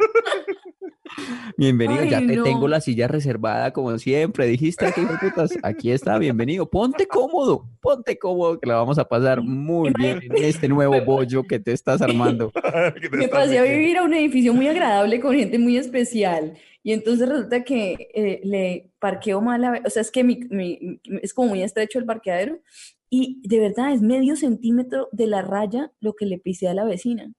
[1.57, 2.43] Bienvenido, ya te no.
[2.43, 4.45] tengo la silla reservada como siempre.
[4.45, 6.69] Dijiste a qué hijo de putas, aquí está, bienvenido.
[6.69, 11.43] Ponte cómodo, ponte cómodo, que la vamos a pasar muy bien en este nuevo bollo
[11.43, 12.51] que te estás armando.
[13.01, 16.53] Te Me estás pasé a vivir a un edificio muy agradable con gente muy especial.
[16.83, 20.99] Y entonces resulta que eh, le parqueo mal, a- o sea, es que mi, mi-
[21.23, 22.59] es como muy estrecho el parqueadero.
[23.09, 26.83] Y de verdad es medio centímetro de la raya lo que le pisé a la
[26.83, 27.31] vecina.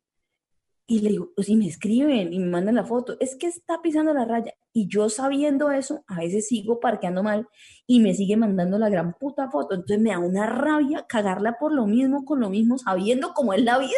[0.91, 3.83] Y le digo, pues, y me escriben y me mandan la foto, es que está
[3.83, 4.55] pisando la raya.
[4.73, 7.47] Y yo sabiendo eso, a veces sigo parqueando mal
[7.87, 9.75] y me sigue mandando la gran puta foto.
[9.75, 13.63] Entonces me da una rabia cagarla por lo mismo, con lo mismo, sabiendo cómo es
[13.63, 13.91] la vida.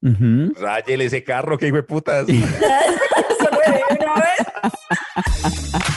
[0.00, 0.54] Ujú.
[0.58, 2.26] Ráyele ese carro, que hijo de putas.
[2.26, 5.84] Solo de una vez.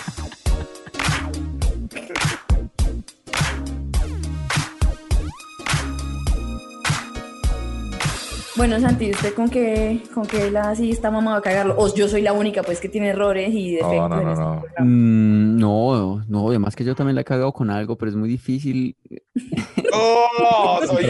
[8.62, 11.74] Bueno, Santi, ¿usted con qué, con qué la así está mamado a cagarlo?
[11.80, 14.44] O yo soy la única, pues, que tiene errores y defectos no, en no, este
[14.44, 14.62] no.
[14.62, 14.86] programa.
[14.86, 18.30] Mm, no, no, además que yo también la he cagado con algo, pero es muy
[18.30, 18.96] difícil.
[19.94, 20.80] ¡Oh!
[20.86, 21.08] Soy.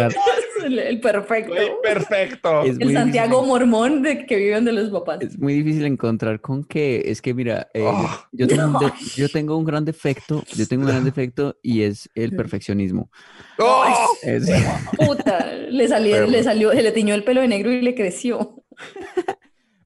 [0.66, 1.56] El, el perfecto.
[1.56, 2.62] soy perfecto.
[2.64, 3.48] Es El Santiago difícil.
[3.48, 5.20] mormón de que viven de los papás.
[5.22, 7.04] Es muy difícil encontrar con qué.
[7.06, 8.10] Es que mira, eh, yo- Oh.
[8.32, 11.82] yo, tengo un de- yo tengo un gran defecto, yo tengo un gran defecto y
[11.84, 13.10] es el perfeccionismo.
[13.60, 13.86] ¡Oh!
[14.24, 14.50] Es-
[14.98, 17.96] Puta, le salió, Pero- le salió, se le tiñó el pelo de negro y le
[17.96, 18.64] creció.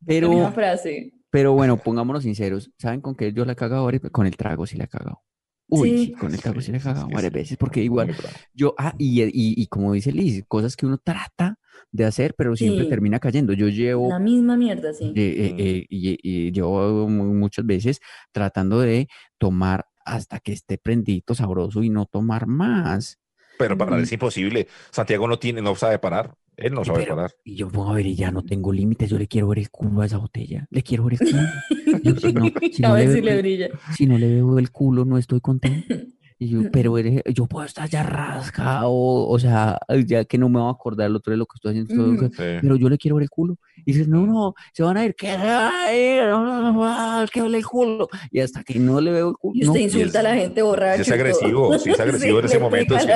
[0.05, 1.13] pero, Una frase.
[1.29, 2.71] pero bueno, pongámonos sinceros.
[2.77, 3.85] ¿Saben con qué yo la he cagado?
[3.85, 5.21] varias ve- Con el trago sí la he cagado.
[5.67, 6.11] Uy, Sí.
[6.13, 8.15] con el trago sí Sí, cagado sí, varias veces, porque igual
[8.53, 11.57] yo, ah, y, y, y como dice Liz, cosas que uno trata
[11.91, 12.89] de hacer, pero siempre Sí.
[12.89, 13.53] termina cayendo.
[13.53, 15.05] Yo llevo La misma mierda, sí.
[15.15, 15.59] eh, eh, Mm.
[15.59, 17.99] eh, y, y llevo mu- muchas veces
[18.31, 19.07] tratando de
[19.39, 23.19] tomar hasta que esté prendito, sabroso y no tomar más.
[23.57, 24.67] Pero para él es imposible.
[24.91, 26.35] Santiago no tiene, no sabe parar.
[26.57, 27.31] Él no sabe Pero- parar.
[27.43, 29.69] Y yo pongo a ver y ya no tengo límites, yo le quiero ver el
[29.69, 31.43] culo a esa botella, le quiero ver el culo.
[32.03, 33.69] Yo, si, no, si, a no si le brilla.
[33.95, 35.95] si no le veo el culo, no estoy contento.
[36.37, 40.59] Y yo, pero eres- yo puedo estar ya rascado, o sea, ya que no me
[40.59, 42.27] voy a acordar lo otro de lo que estoy haciendo, todo.
[42.29, 42.57] Sí.
[42.61, 43.57] pero yo le quiero ver el culo.
[43.85, 47.65] Y dices, no, no, se van a ir, que no, no, no, ah, que el
[47.65, 48.09] culo.
[48.31, 50.61] Y hasta que no le veo el culo, Y no, usted insulta a la gente
[50.61, 51.01] borracha.
[51.03, 53.07] es agresivo, sí es agresivo en ese momento, sí.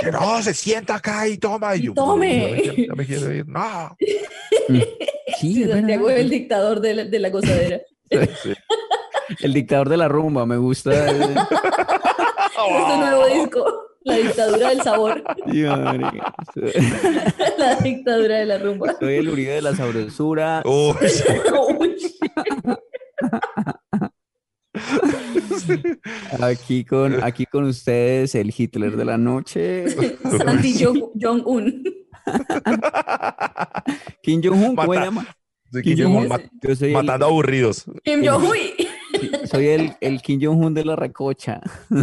[0.00, 1.74] Que no, se sienta acá y toma.
[1.74, 2.64] Y Y yo, tome.
[2.66, 3.46] "No, ya me quiero- ir.
[3.48, 3.96] No.
[4.68, 4.84] sí,
[5.38, 7.80] Sí, es Santiago es el dictador de la, de la gozadera.
[8.42, 8.52] Sí.
[9.40, 10.90] El dictador de la rumba, me gusta.
[12.58, 12.78] Eh.
[12.78, 13.64] Este nuevo disco,
[14.04, 15.22] La dictadura del sabor,
[17.58, 18.96] la dictadura de la rumba.
[18.98, 20.62] Soy el Uribe de la sabrosura.
[20.64, 20.94] Uy,
[21.78, 21.96] Uy,
[26.40, 29.88] Aquí con, aquí con ustedes, el Hitler de la noche.
[30.38, 31.84] Santi Jong- Jong-un.
[34.22, 35.26] Kim Jong-un, ¿cómo se llama?
[35.82, 36.28] Kim Jong-un.
[36.92, 37.84] matando aburridos.
[38.04, 38.56] Kim Jong-un.
[39.44, 41.60] Soy el, el Kim Jong-un de la recocha.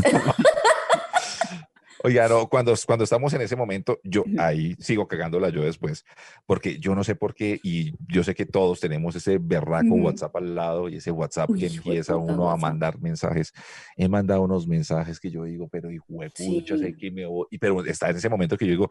[2.01, 6.05] Oiga, no, cuando, cuando estamos en ese momento, yo ahí sigo cagándola yo después,
[6.45, 10.05] porque yo no sé por qué, y yo sé que todos tenemos ese berraco Ujú.
[10.05, 13.51] WhatsApp al lado y ese WhatsApp Uy, que empieza puta, uno a mandar mensajes.
[13.97, 16.95] He mandado unos mensajes que yo digo, pero hijo de pucha, sé Sí.
[16.95, 18.89] que me voy, y pero está en ese momento que yo digo,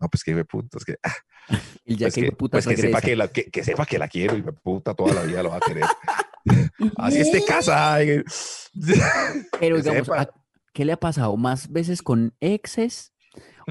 [0.00, 1.14] no, pues que hijo de puta, es que, ah,
[1.84, 3.98] El ya pues que, que, puta pues que sepa que, la, que, que sepa que
[3.98, 5.84] la quiero, y puta, toda la vida lo va a querer.
[6.96, 7.94] Así esté casa.
[7.94, 8.22] ay,
[9.60, 10.22] Pero digamos, sepa.
[10.22, 10.30] ¿a-
[10.72, 11.36] ¿qué le ha pasado?
[11.36, 13.12] ¿Más veces con exes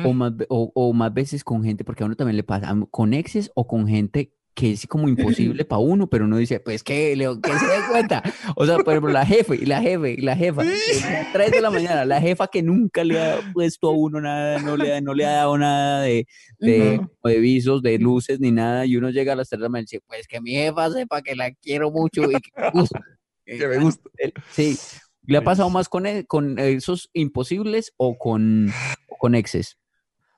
[0.04, 0.18] o Mm.
[0.18, 1.84] más, o, o más veces con gente?
[1.84, 5.66] Porque a uno también le pasa, con exes o con gente que es como imposible
[5.66, 8.24] para uno, pero uno dice, pues que, Leo, que se dé cuenta.
[8.56, 11.52] O sea, por ejemplo, la jefe y la jefe y la jefa, a las 3
[11.52, 14.96] de la mañana, la jefa que nunca le ha puesto a uno nada, no le,
[14.96, 16.26] ha- no le ha dado nada de,
[16.60, 19.70] de, de visos, de luces, ni nada, y uno llega a las 3 de la
[19.70, 22.70] mañana y dice, pues que mi jefa sepa que la quiero mucho y que me
[22.72, 23.02] gusta.
[23.46, 24.10] que me gusta.
[24.52, 24.78] Sí.
[25.28, 28.70] ¿Le ha pasado más con, e- con esos imposibles o con,
[29.10, 29.78] o con exes?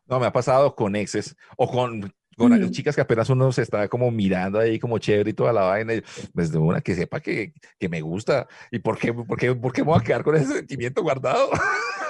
[0.07, 2.69] No, me ha pasado con exes o con, con Ujú.
[2.69, 5.95] chicas que apenas uno se está como mirando ahí como chévere y toda la vaina.
[5.95, 8.47] y, Pues de una que sepa que, que me gusta.
[8.71, 11.49] ¿Y por qué, por, qué, por qué me voy a quedar con ese sentimiento guardado?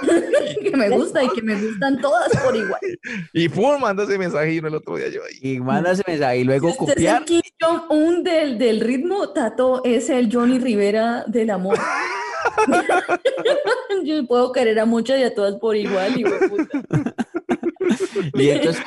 [0.62, 2.80] que me gusta y que me gustan todas por igual.
[3.34, 5.22] y pum, manda ese mensaje y el otro día yo.
[5.42, 7.26] Y manda ese mensaje y luego Este es el copiar.
[7.26, 11.78] Kim Jong-un del, del ritmo, Tato es el Johnny Rivera del amor.
[14.04, 16.14] Yo puedo querer a muchas y a todas por igual,
[16.50, 16.84] puta.
[18.36, 18.84] Y entonces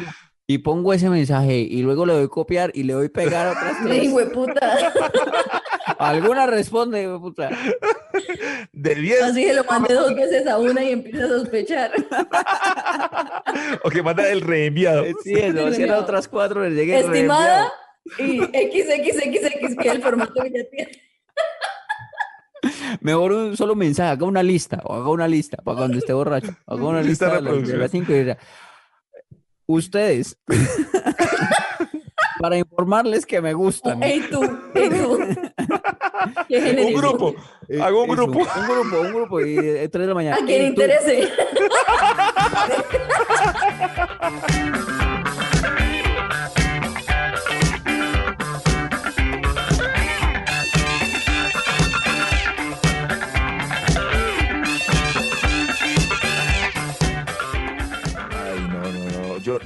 [0.53, 3.77] y pongo ese mensaje y luego le doy copiar y le doy pegar a otras
[3.85, 4.13] tres.
[4.35, 4.93] Puta.
[6.01, 7.51] Alguna responde, puta.
[8.73, 11.93] De 10 Así que lo mandé dos veces a una y empieza a sospechar.
[13.85, 15.05] o que manda el reenviado.
[15.05, 17.73] Eh, Sí, eso, así a otras cuatro les llegue Estimada
[18.19, 20.91] y XXXX, que es el formato que ya tiene.
[23.01, 26.57] Mejor un solo mensaje, haga una lista, o haga una lista para cuando esté borracho.
[26.67, 27.79] Haga una Lista lista de de las, de reproducción.
[27.81, 28.39] las cinco y diga,
[29.75, 30.37] ustedes,
[32.41, 34.03] para informarles que me gustan.
[34.03, 34.43] Ey tú,
[34.75, 35.19] ey tú.
[36.87, 37.35] Un grupo.
[37.69, 38.39] Eh, Hago un eso, grupo.
[38.39, 40.37] Un grupo, un grupo, y tres de la mañana.
[40.37, 41.29] A quien "Ey, tú, interese.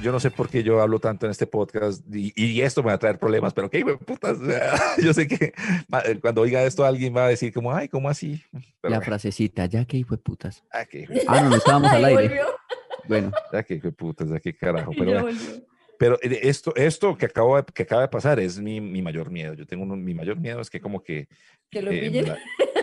[0.05, 2.87] Yo, no sé por qué yo hablo tanto en este podcast y, y esto me
[2.87, 4.37] va a traer problemas, pero qué hijo de putas.
[5.03, 5.53] yo sé que
[5.87, 8.41] ma- cuando oiga esto alguien va a decir como, ay, ¿cómo así?
[8.51, 10.63] Pero La bueno, frasecita, ya que hijo de putas.
[10.71, 10.85] ah,
[11.27, 12.27] Ah, no, no estábamos al aire.
[12.27, 12.45] volvió.
[13.07, 14.91] Bueno, ya qué hijo de putas, ya qué carajo.
[14.97, 15.27] Pero,
[15.97, 19.31] pero eh, esto, esto que, acabo de, que acaba de pasar es mi, mi mayor
[19.31, 19.53] miedo.
[19.53, 21.27] Yo tengo uno- mi mayor miedo es que como que
[21.71, 22.27] Que lo pillen.
[22.27, 22.37] la-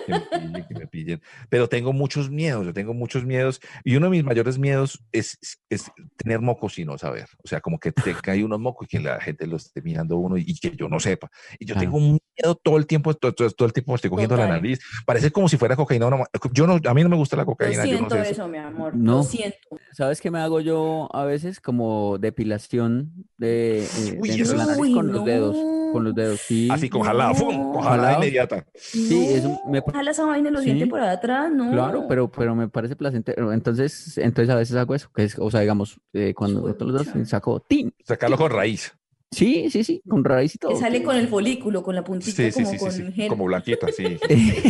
[0.05, 1.23] que me pillen, que me pillen.
[1.49, 3.61] Pero tengo muchos miedos, yo tengo muchos miedos.
[3.85, 7.27] Y uno de mis mayores miedos es, es- es tener mocos y no saber.
[7.45, 10.16] O sea, como que te cae unos mocos y que la gente lo esté mirando
[10.16, 11.31] a uno y, y que yo no sepa.
[11.59, 14.11] Y yo tengo un miedo todo el tiempo, todo, todo- todo el tiempo me estoy
[14.11, 14.81] cogiendo la nariz.
[15.07, 16.11] Parece como si fuera cocaína.
[16.11, 17.85] no, yo no, a mí no me gusta la Lo cocaína.
[17.87, 18.95] yo no siento sé eso, mi amor.
[18.97, 19.16] No.
[19.18, 19.57] Lo siento.
[19.92, 21.61] ¿sabes qué me hago yo a veces?
[21.61, 25.57] Como depilación de, eh, Uy, dentro de la nariz Uy, con los dedos.
[25.92, 26.68] Con los dedos, sí.
[26.70, 27.72] Así con jalada, ¡fum!
[27.72, 28.22] con jalada Jalado.
[28.24, 28.66] inmediata.
[28.74, 30.66] Sí, eso me Ojalá esa vaina los Sí.
[30.66, 31.70] dientes por ahí atrás, no.
[31.70, 33.52] Claro, pero, pero me parece placentero.
[33.52, 36.94] Entonces, entonces a veces hago eso, que es, o sea, digamos, eh, cuando boto los
[36.94, 37.24] dos, pucha.
[37.26, 37.92] saco tin.
[38.05, 38.92] Sacarlo con raíz.
[39.31, 40.72] Sí, sí, sí, con raíz y todo.
[40.72, 43.12] Que sale con el folículo, con la puntita Sí, sí, como sí, sí, con sí,
[43.12, 43.28] gel.
[43.28, 44.05] Como blanquita, sí.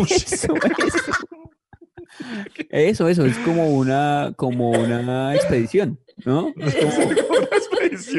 [0.09, 1.13] Eso, eso.
[2.69, 6.53] Eso, eso, es como una, como una expedición, ¿no?
[6.57, 7.17] Una expedición.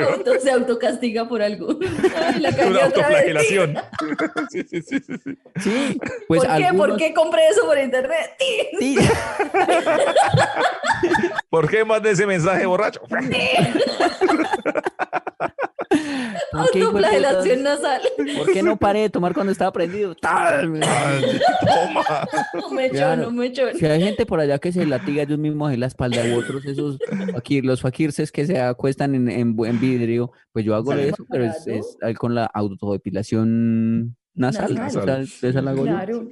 [0.01, 1.77] Auto- se autocastiga por algo.
[2.15, 3.77] Ay, la Una autoflagelación.
[4.49, 5.38] Sí, sí, sí, sí, sí.
[5.59, 6.73] Sí, pues ¿Por qué?
[6.75, 8.36] ¿Por qué compré eso por internet?
[8.79, 8.97] Sí.
[11.49, 13.01] ¿Por qué mandé ese mensaje borracho?
[16.52, 18.02] ¿Por qué, hijo de Autoflagelación nasal.
[18.38, 20.15] ¿Por qué no paré de tomar cuando estaba prendido?
[20.15, 20.62] ¡Tal!
[20.80, 22.28] Toma.
[22.54, 23.22] No me echó, Claro.
[23.24, 23.63] no me echó.
[23.78, 26.65] Si hay gente por allá que se latiga ellos mismos en la espalda u otros
[26.65, 26.98] esos
[27.34, 31.46] fakir, los fakirses que se acuestan en, en buen vidrio, pues yo hago eso, pero
[31.46, 34.74] es, es con la autodepilación nasal.
[34.76, 35.24] Nasal.
[35.24, 35.91] Esa, esa la hago yo.
[35.91, 36.28] Claro.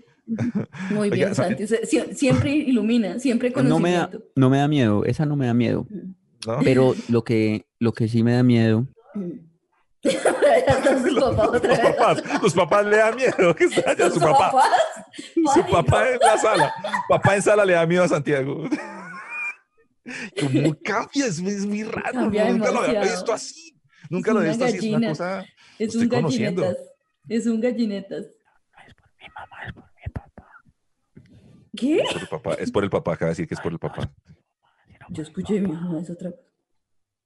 [0.92, 1.36] Muy Oiga, bien.
[1.36, 1.64] Santi.
[1.64, 4.32] Sie- siempre ilumina, siempre No me, da, conocimiento.
[4.36, 5.88] no me da miedo, esa no me da miedo.
[6.48, 6.58] ¿No?
[6.64, 8.88] Pero lo que, lo que sí me da miedo,
[10.66, 11.80] Papás Los vez.
[11.80, 14.52] papás, los papás le da miedo que está allá su papá.
[14.52, 14.70] papás.
[15.54, 16.74] Su papá en la sala.
[17.08, 18.64] Papá en sala le da miedo a Santiago.
[20.40, 21.28] ¿Cómo cambia?
[21.28, 22.12] Es, es muy raro.
[22.14, 23.80] Cambia Nunca lo había visto así.
[24.10, 24.78] Nunca Es lo había visto así.
[24.90, 25.46] Es una cosa.
[25.78, 26.62] Es un conociendo.
[26.64, 26.88] gallinetas.
[27.30, 28.26] Es un gallinetas.
[31.76, 31.98] qué?
[32.00, 33.80] Es por el papá, es por el papá, acaba de decir que es por el
[33.80, 34.12] papá.
[35.10, 36.50] Yo escuché mi no es otra cosa.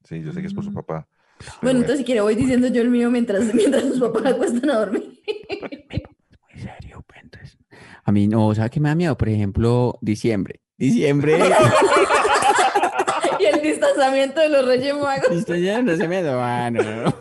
[0.04, 1.08] Sí, yo sé que es por su papá.
[1.38, 4.70] Pero Bueno, entonces si quiere voy diciendo yo el mío mientras, mientras sus papás acuestan
[4.70, 5.22] a dormir.
[5.52, 7.58] Muy serio, pues, entonces.
[8.04, 9.18] A mí no, ¿sabe qué me da miedo?
[9.18, 10.62] Por ejemplo, diciembre.
[10.78, 11.40] Diciembre.
[13.40, 15.32] y el distanciamiento de los Reyes Magos.
[15.32, 16.68] Listo, ya no se me da.
[16.68, 17.16] Ah.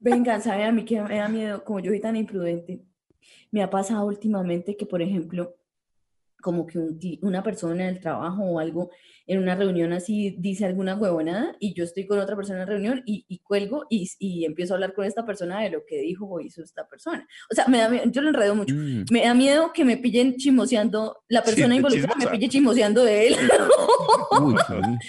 [0.00, 1.62] Venga, ¿sabe a mí que me da miedo?
[1.62, 2.82] Como yo soy tan imprudente,
[3.50, 5.54] me ha pasado últimamente que, por ejemplo,
[6.40, 8.90] como que un una persona del trabajo o algo
[9.32, 12.72] en una reunión así dice alguna huevonada y yo estoy con otra persona en la
[12.72, 15.98] reunión y, y cuelgo y, y empiezo a hablar con esta persona de lo que
[16.00, 17.26] dijo o hizo esta persona.
[17.50, 18.74] O sea, me da miedo, yo lo enredo mucho.
[18.74, 23.04] Mm, Me da miedo que me pillen chismoseando, la persona Sí, involucrada me pille chismoseando
[23.04, 23.36] de él.
[24.42, 24.54] uy.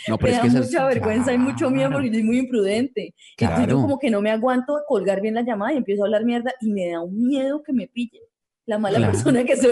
[0.07, 2.03] No, pero me es da que esas- mucha vergüenza y mucho miedo Claro.
[2.03, 3.15] porque soy muy imprudente.
[3.37, 3.75] Entonces yo Claro.
[3.81, 6.53] como que no me aguanto a colgar bien la llamada y empiezo a hablar mierda
[6.61, 8.21] y me da un miedo que me pillen
[8.67, 9.13] la mala Claro.
[9.13, 9.71] persona que soy.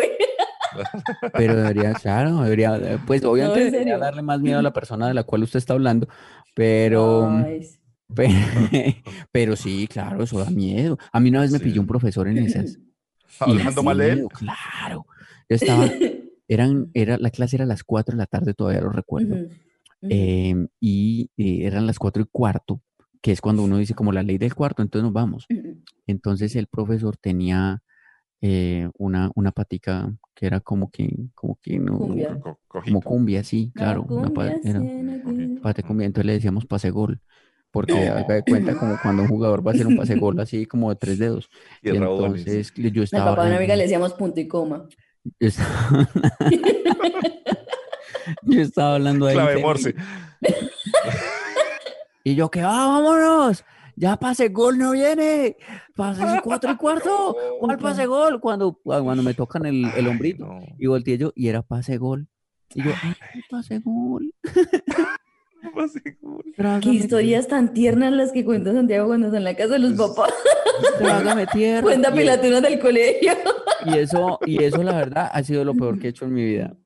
[1.33, 5.13] Pero debería, claro, debería, pues obviamente en debería darle más miedo a la persona de
[5.13, 6.07] la cual usted está hablando,
[6.55, 7.79] pero, Ay, sí.
[8.15, 10.97] pe- pero, sí, claro, eso da miedo.
[11.11, 11.65] A mí una vez me Sí.
[11.65, 12.79] pilló un profesor en esas.
[13.39, 14.27] Hablando mal de él.
[14.29, 15.05] Claro.
[15.47, 15.85] Yo estaba,
[16.47, 19.35] eran, era, la clase era a las 4 de la tarde, todavía lo recuerdo.
[20.01, 22.81] Em, y eh, eran las 4 y cuarto,
[23.21, 25.45] que es cuando uno dice como la ley del cuarto, entonces nos vamos.
[26.07, 27.83] Entonces el profesor tenía
[28.41, 32.39] eh, una, una patica que era como que, como que no, Cumbia.
[32.39, 34.79] Co- como cumbia, sí, La claro, una cumbia era
[35.85, 37.19] cumbia, entonces le decíamos pase gol,
[37.71, 40.65] porque haga de cuenta como cuando un jugador va a hacer un pase gol así
[40.65, 41.49] como de tres dedos.
[41.83, 44.87] Y Y entonces yo Al estaba papá de una amiga le decíamos punto y coma.
[45.41, 46.07] yo estaba,
[48.43, 49.35] yo estaba hablando ahí.
[49.35, 49.93] Clave Morse.
[52.23, 53.65] Y yo que, ah, vámonos,
[53.99, 55.57] ya pase gol no viene,
[55.93, 58.39] pase cuatro y cuarto, ¿cuál pase gol?
[58.39, 60.61] Cuando, cuando me tocan el, el Ay, hombrito no.
[60.77, 62.27] y volteé yo y era pase gol.
[62.73, 63.13] Y yo, ay,
[63.49, 64.33] pase gol.
[65.75, 66.45] Pase gol.
[66.81, 69.91] Qué historias tan tiernas las que cuenta Santiago cuando está en la casa de los
[69.91, 70.33] papás.
[70.97, 71.81] trágame tierra.
[71.81, 73.33] Cuenta pilatunas del colegio.
[73.85, 76.45] Y eso, y eso la verdad ha sido lo peor que he hecho en mi
[76.45, 76.77] vida.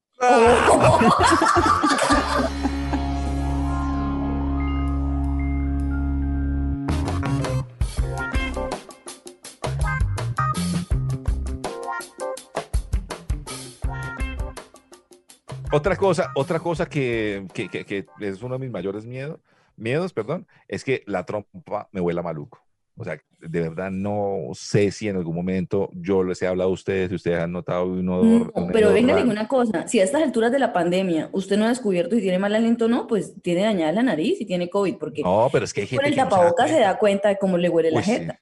[15.74, 19.40] Otra cosa, otra cosa que, que, que- que es uno de mis mayores miedos,
[19.76, 22.60] miedos, perdón, es que la trompa me huela maluco.
[22.96, 26.74] O sea, de verdad no sé si en algún momento yo les he hablado a
[26.74, 28.54] ustedes, si ustedes han notado un odor.
[28.56, 29.26] No, un pero hedor venga, raro.
[29.26, 29.88] ninguna cosa.
[29.88, 32.86] Si a estas alturas de la pandemia usted no ha descubierto si tiene mal aliento
[32.86, 35.82] o no, pues tiene dañada la nariz y tiene COVID, porque No, pero es que
[35.82, 36.88] hay gente con el que no se da tapabocas se cuenta.
[36.92, 38.12] da cuenta de cómo le huele la Uy, sí.
[38.12, 38.40] jeta.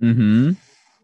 [0.00, 0.56] Ujú.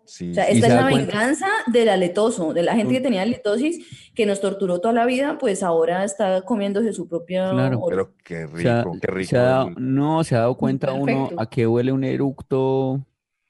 [0.06, 3.22] Sí, O sea, esta se es la venganza del aletoso, de la gente que tenía
[3.22, 7.50] halitosis, que nos torturó toda la vida, pues ahora está comiéndose su propia...
[7.50, 7.80] Claro.
[7.88, 9.30] Pero qué rico, ha- qué rico.
[9.30, 13.04] se ha dado- no, se ha dado cuenta uno a qué huele un eructo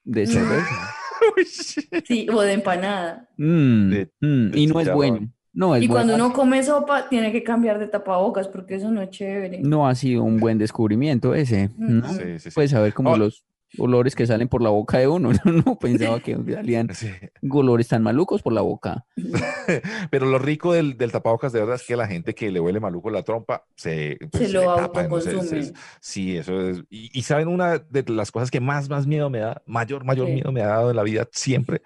[0.05, 0.91] de cerveza.
[1.37, 2.27] Uy, sí.
[2.33, 3.29] O de empanada.
[3.37, 5.29] Mm, De- mm, de y no es bueno.
[5.53, 9.01] No es Y cuando uno come sopa, tiene que cambiar de tapabocas, porque eso no
[9.01, 9.61] es chévere.
[9.63, 11.71] No ha sido un buen descubrimiento ese.
[11.79, 11.99] Mm.
[12.01, 12.09] ¿no?
[12.13, 12.51] Sí, sí, sí.
[12.55, 13.17] Puedes saber como Oh.
[13.17, 13.43] los
[13.79, 15.31] olores que salen por la boca de uno.
[15.45, 17.11] Yo no pensaba que salían Sí.
[17.51, 19.05] olores tan malucos por la boca.
[20.11, 22.81] Pero lo rico del, del tapabocas de verdad es que la gente que le huele
[22.81, 25.21] maluco la trompa se, pues, Se lo tapa, ¿no?
[25.21, 26.83] Se- se- sí, eso es.
[26.91, 30.29] Y, y saben, una de las cosas que más, más miedo me da, mayor, mayor
[30.29, 31.83] miedo me ha dado en la vida siempre,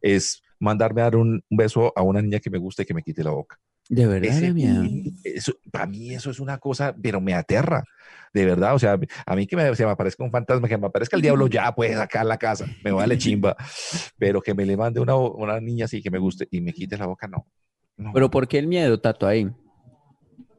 [0.00, 2.94] es mandarme a dar un, un beso a una niña que me gusta y que
[2.94, 3.58] me quite la boca.
[3.88, 4.54] De verdad, Ese-.
[5.24, 7.84] Eso, para mí eso es una cosa, pero me aterra,
[8.32, 8.74] de verdad.
[8.74, 11.22] O sea, a mí que me, se me aparezca un fantasma, que me aparezca el
[11.22, 13.56] diablo ya, pues acá en la casa, me vale chimba,
[14.18, 16.96] pero que me le mande una, una niña así que me guste y me quite
[16.98, 17.46] la boca, no.
[17.98, 19.50] No, Pero ¿por qué el miedo, Tato, ahí?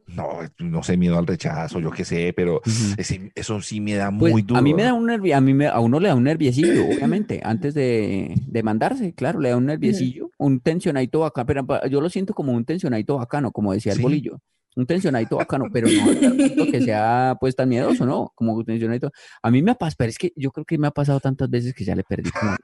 [0.07, 2.61] no, no sé, miedo al rechazo, yo qué sé, pero
[2.97, 4.59] ese- eso sí me da Pues, muy duro.
[4.59, 6.85] a mí me da un nervio, a mí me, a uno le da un nerviecillo,
[6.87, 12.01] obviamente, antes de, de mandarse, claro, le da un nerviecillo, un tensionadito bacano, pero yo
[12.01, 14.01] lo siento como un tensionadito bacano, como decía el Sí.
[14.03, 14.39] bolillo,
[14.75, 18.31] un tensionadito bacano, pero no al punto que sea pues tan miedoso, ¿no?
[18.35, 19.11] Como un tensionadito.
[19.41, 21.49] A mí me ha pasado, pero es que yo creo que me ha pasado tantas
[21.49, 22.55] veces que ya le perdí como...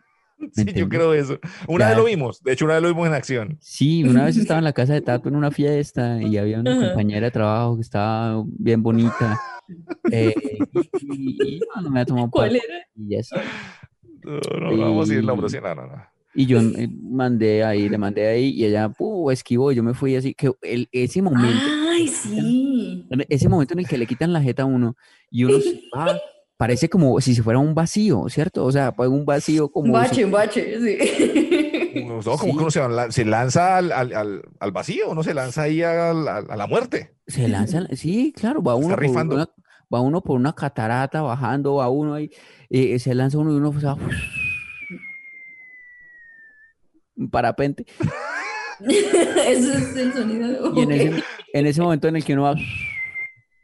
[0.54, 1.40] Sí, yo creo eso.
[1.68, 1.90] Una Ya.
[1.90, 3.58] vez lo vimos, de hecho, una vez lo vimos en acción.
[3.62, 6.72] Sí, una vez estaba en la casa de Tato en una fiesta y había una
[6.72, 6.88] Ajá.
[6.88, 9.40] compañera de trabajo que estaba bien bonita.
[10.12, 10.34] eh,
[10.74, 12.86] y, y- y no, no me ha tomado ¿Cuál parte, era?
[12.96, 13.42] y ya está.
[14.24, 16.04] No, no, no vamos a decir el nombre, Y- sí, no, no, no.
[16.34, 19.30] Y yo eh, mandé ahí, le mandé ahí y ella ¡pum!
[19.32, 21.62] esquivó y yo me fui así, que el, ese momento,
[21.92, 23.06] Ay, sí.
[23.30, 24.96] ese momento en el que le quitan la jeta a uno
[25.30, 26.18] y uno se va,
[26.58, 28.64] parece como si se fuera un vacío, ¿cierto?
[28.66, 29.88] O sea, pues un vacío como...
[29.88, 32.04] Un bache, un bache, sí.
[32.06, 35.34] No, como que uno se, lan- se lanza al, al, al, al vacío, uno se
[35.34, 37.16] lanza ahí a la, a la muerte.
[37.28, 39.36] Se lanzan, sí, claro, va uno, por rifando.
[39.36, 39.50] una,
[39.94, 42.30] va uno por una catarata bajando, va uno ahí,
[42.70, 44.10] eh, se lanza uno y uno, o sea, un
[47.30, 47.86] parapente.
[48.82, 50.74] Ese es el sonido.
[50.76, 52.56] Y en ese, en ese momento en el que uno va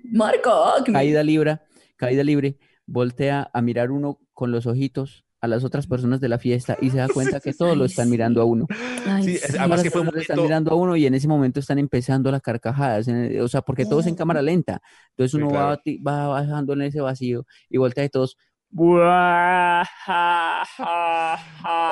[0.04, 0.94] Marco Acme.
[0.94, 1.60] caída libre,
[1.96, 6.40] caída libre, voltea a mirar uno con los ojitos a las otras personas de la
[6.40, 8.66] fiesta y se da cuenta que todos lo están mirando a uno.
[9.06, 11.78] Ay, Sí, además que fue un están mirando a uno y en ese momento están
[11.78, 13.08] empezando las carcajadas,
[13.42, 14.82] o sea, porque todo es en cámara lenta.
[15.12, 15.80] Entonces Sí, uno claro.
[16.04, 18.38] va, va bajando en ese vacío y voltea y todos.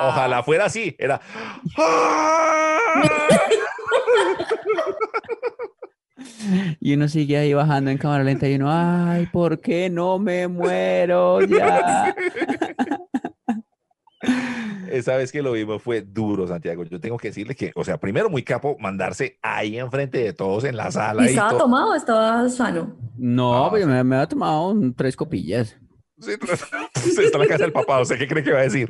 [0.08, 1.20] Ojalá fuera así, era...
[6.80, 10.48] Y uno sigue ahí bajando en cámara lenta y uno, ay, ¿por qué no me
[10.48, 12.14] muero ya?
[14.90, 16.84] Esa vez que lo vimos fue duro, Santiago.
[16.84, 20.64] Yo tengo que decirle que, o sea, primero muy capo mandarse ahí enfrente de todos
[20.64, 21.22] en la sala.
[21.24, 21.58] ¿Y y estaba todo.
[21.60, 22.96] tomado o estaba sano?
[23.16, 23.88] No, Ah, pues sí.
[23.90, 25.76] me, me había tomado tres copillas.
[26.20, 28.88] Sí, pues, está en la casa del papá, ¿usted qué cree que va a decir?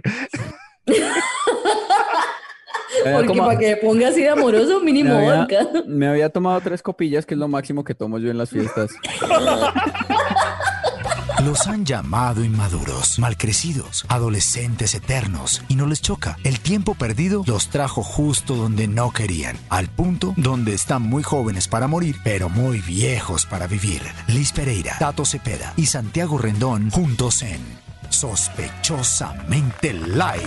[3.05, 5.83] Porque para que me ponga así de amoroso, mínimo Me había- vodka.
[5.87, 8.91] me había tomado tres copillas, que es lo máximo que tomo yo en las fiestas.
[11.45, 16.39] Los han llamado inmaduros, malcrecidos, adolescentes eternos, y no les choca.
[16.45, 21.69] El tiempo perdido los trajo justo donde no querían, al punto donde están muy jóvenes
[21.69, 24.01] para morir, pero muy viejos para vivir.
[24.29, 27.61] Liz Pereira, Tato Cepeda y Santiago Rendón juntos en
[28.09, 30.43] Sospechosamente Light.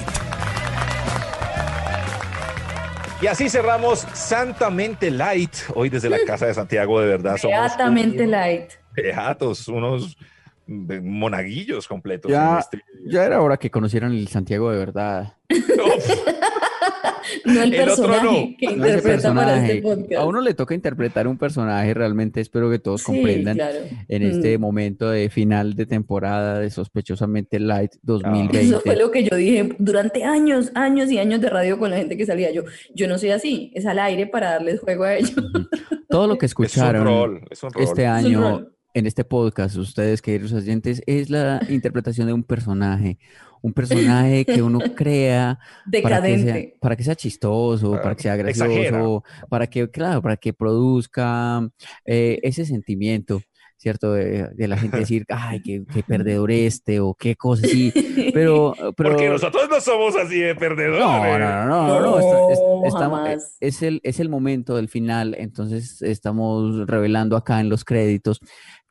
[3.21, 7.37] Y así cerramos Santamente Light, hoy desde la casa de Santiago, de verdad.
[7.37, 8.71] Somos Beatamente unos light.
[8.93, 10.17] beatos, unos
[10.69, 12.31] monaguillos completos.
[12.31, 15.33] Ya, en este- ya era hora que conocieran el Santiago de verdad.
[17.45, 18.57] No el, El otro personaje no.
[18.57, 20.13] que No ese interpreta para este podcast.
[20.13, 23.77] A uno le toca interpretar un personaje, realmente espero que todos Sí, comprendan claro.
[24.07, 24.61] en este Mm.
[24.61, 28.79] momento de final de temporada de Sospechosamente Light Eso 2020.
[28.79, 32.17] fue lo que yo dije durante años, años y años de radio con la gente
[32.17, 32.51] que salía.
[32.51, 32.63] Yo,
[32.95, 35.35] yo no soy así, es al aire para darles juego a ellos.
[36.09, 37.83] Todo lo que Es un escucharon rol, es un rol.
[37.83, 38.75] este Es un año rol.
[38.93, 43.17] En este podcast, ustedes queridos oyentes, es la interpretación de un personaje,
[43.61, 45.59] un personaje que uno crea
[46.01, 48.89] para que sea, para que sea chistoso, para que sea exagera.
[48.91, 51.67] gracioso, para que, claro, para que produzca
[52.05, 53.41] eh, ese sentimiento,
[53.77, 54.13] ¿cierto?
[54.13, 57.93] De, de la gente decir, ay, qué, qué perdedor este, o qué cosa así,
[58.33, 58.73] pero...
[58.97, 60.99] pero Porque nosotros no somos así de perdedores.
[60.99, 62.59] no, no, no, no, no, no, está- es-
[62.93, 63.57] estamos- jamás.
[63.59, 68.39] es, el, es el momento del final, entonces estamos revelando acá en los créditos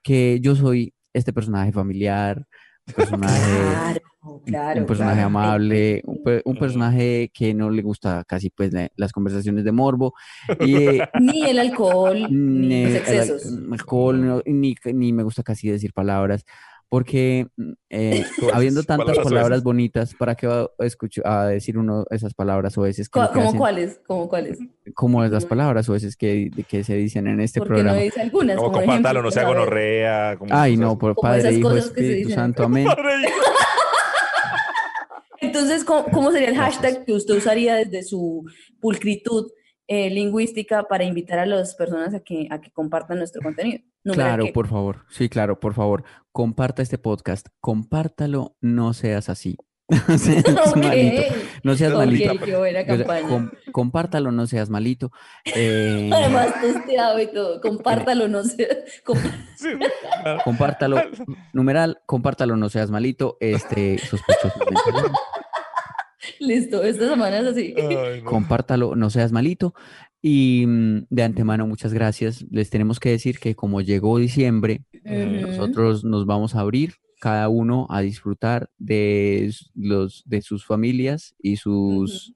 [0.03, 2.45] que yo soy este personaje familiar,
[2.87, 3.35] un personaje,
[3.71, 4.81] Claro, un- claro.
[4.81, 5.27] un personaje claro.
[5.27, 9.73] amable, un, pe- un personaje que no le gusta casi pues la- las conversaciones de
[9.73, 10.15] morbo,
[10.61, 13.47] y, eh, Ni el alcohol, ni ni los el excesos.
[13.47, 16.45] al- alcohol, no- ni, ni me gusta casi decir palabras,
[16.91, 18.25] porque mm, eh,
[18.55, 22.77] habiendo tantas Palabras bonitas, ¿para qué va a, escuch- a decir uno esas palabras
[23.23, 24.01] lo que ¿Cómo hacen- cuáles?
[24.07, 24.59] ¿Cómo cuáles?
[24.95, 25.49] como las No.
[25.51, 28.01] palabras oeces que, que se dicen en este Porque no programa?
[28.03, 28.57] dice algunas.
[28.57, 30.37] Como como compártalo, no sea gonorrea.
[30.39, 32.35] como Ay, cosas no, por Como Padre, esas Hijo, cosas que se Espíritu dicen.
[32.43, 32.87] Santo, amén.
[35.41, 38.45] Entonces, ¿cómo, cómo sería el hashtag que usted usaría desde su
[38.81, 39.51] pulcritud
[39.89, 43.83] eh, lingüística para invitar a las personas a que, a que compartan nuestro contenido?
[44.05, 45.05] Claro, por favor.
[45.11, 46.05] Sí, claro, por favor.
[46.31, 47.49] Comparta este podcast.
[47.61, 49.57] Compártalo, no seas así.
[50.09, 51.23] No seas Ok, malito.
[51.63, 52.39] No seas ok, malito.
[52.45, 53.29] qué buena O sea, campaña.
[53.29, 55.11] com- compártalo, no seas malito.
[55.47, 57.61] Eh, Además, testeado y todo.
[57.63, 59.69] Compártalo, no comp- Sí,
[60.23, 60.41] claro.
[60.45, 60.97] compártalo,
[61.55, 63.39] numeral, compártalo, no seas malito.
[63.41, 64.81] Este, sospechosamente.
[66.41, 67.75] Listo, esta semana es así.
[67.77, 68.31] Ay, no.
[68.31, 69.75] compártalo, no seas malito.
[70.21, 72.45] Y mm, de antemano, muchas gracias.
[72.51, 77.87] Les tenemos que decir que como llegó diciembre, nosotros nos vamos a abrir cada uno
[77.91, 82.35] a disfrutar de los de sus familias y sus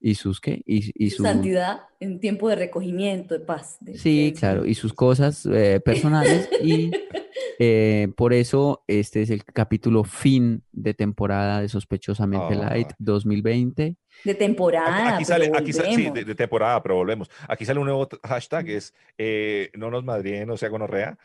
[0.00, 3.76] y sus qué y, y Su su Santidad en tiempo de recogimiento, de paz.
[3.80, 6.90] de- sí de- claro y sus cosas eh, personales y
[7.58, 12.96] eh, por eso este es el capítulo fin de temporada de sospechosamente light Ah.
[12.98, 15.06] 2020 De temporada.
[15.08, 17.30] Aquí, aquí sale, aquí sale, sí, de, de temporada, pero volvemos.
[17.48, 21.18] Aquí sale un nuevo hashtag, es eh, no nos madrien, no sea gonorrea,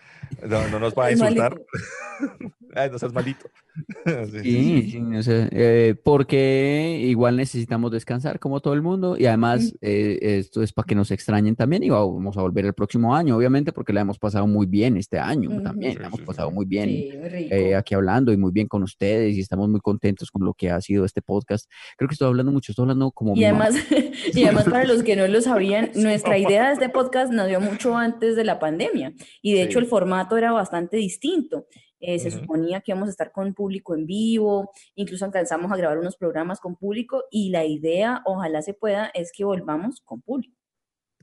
[0.48, 1.60] no, no nos va a insultar.
[2.76, 3.50] Ay, no seas malito.
[4.32, 9.28] Sí, sí, Sí, no sé, eh, porque igual necesitamos descansar como todo el mundo y
[9.28, 13.16] además eh, esto es para que nos extrañen también y vamos a volver el próximo
[13.16, 15.98] año, obviamente, porque la hemos pasado muy bien este año también.
[16.08, 19.80] Hemos pasado muy bien eh, aquí hablando y muy bien con ustedes y estamos muy
[19.80, 21.70] contentos con lo que ha sido este podcast.
[21.98, 23.76] Creo que estoy hablando mucho, estoy hablando como Y además,
[24.34, 27.96] y además para los que no lo sabían, nuestra idea de este podcast nació mucho
[27.98, 31.68] antes de la pandemia y de hecho el formato era bastante distinto.
[32.00, 35.98] Eh, se suponía que íbamos a estar con público en vivo, incluso alcanzamos a grabar
[35.98, 40.57] unos programas con público y la idea, ojalá se pueda, es que volvamos con público.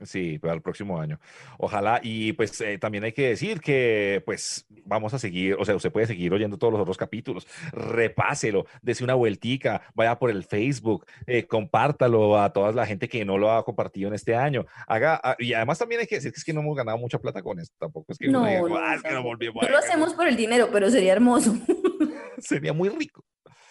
[0.03, 1.19] Sí, para el próximo año.
[1.57, 2.01] Ojalá.
[2.03, 5.89] Y pues eh, también hay que decir que pues vamos a seguir, o sea, usted
[5.91, 7.47] puede seguir oyendo todos los otros capítulos.
[7.71, 13.23] Repáselo, dese una vueltica, vaya por el Facebook, eh, compártalo a toda la gente que
[13.23, 14.65] no lo ha compartido en este año.
[14.85, 17.17] Haga, ah, y además también hay que decir que es que no hemos ganado mucha
[17.19, 17.73] plata con esto.
[17.79, 19.89] Tampoco es que No, diga, no, "Ah, es que no volvimos No lo ganar".
[19.89, 21.55] hacemos por el dinero, pero sería hermoso.
[22.37, 23.23] Sería muy rico.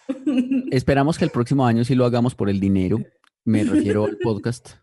[0.70, 2.98] Esperamos que el próximo año sí lo hagamos por el dinero.
[3.44, 4.76] Me refiero al podcast.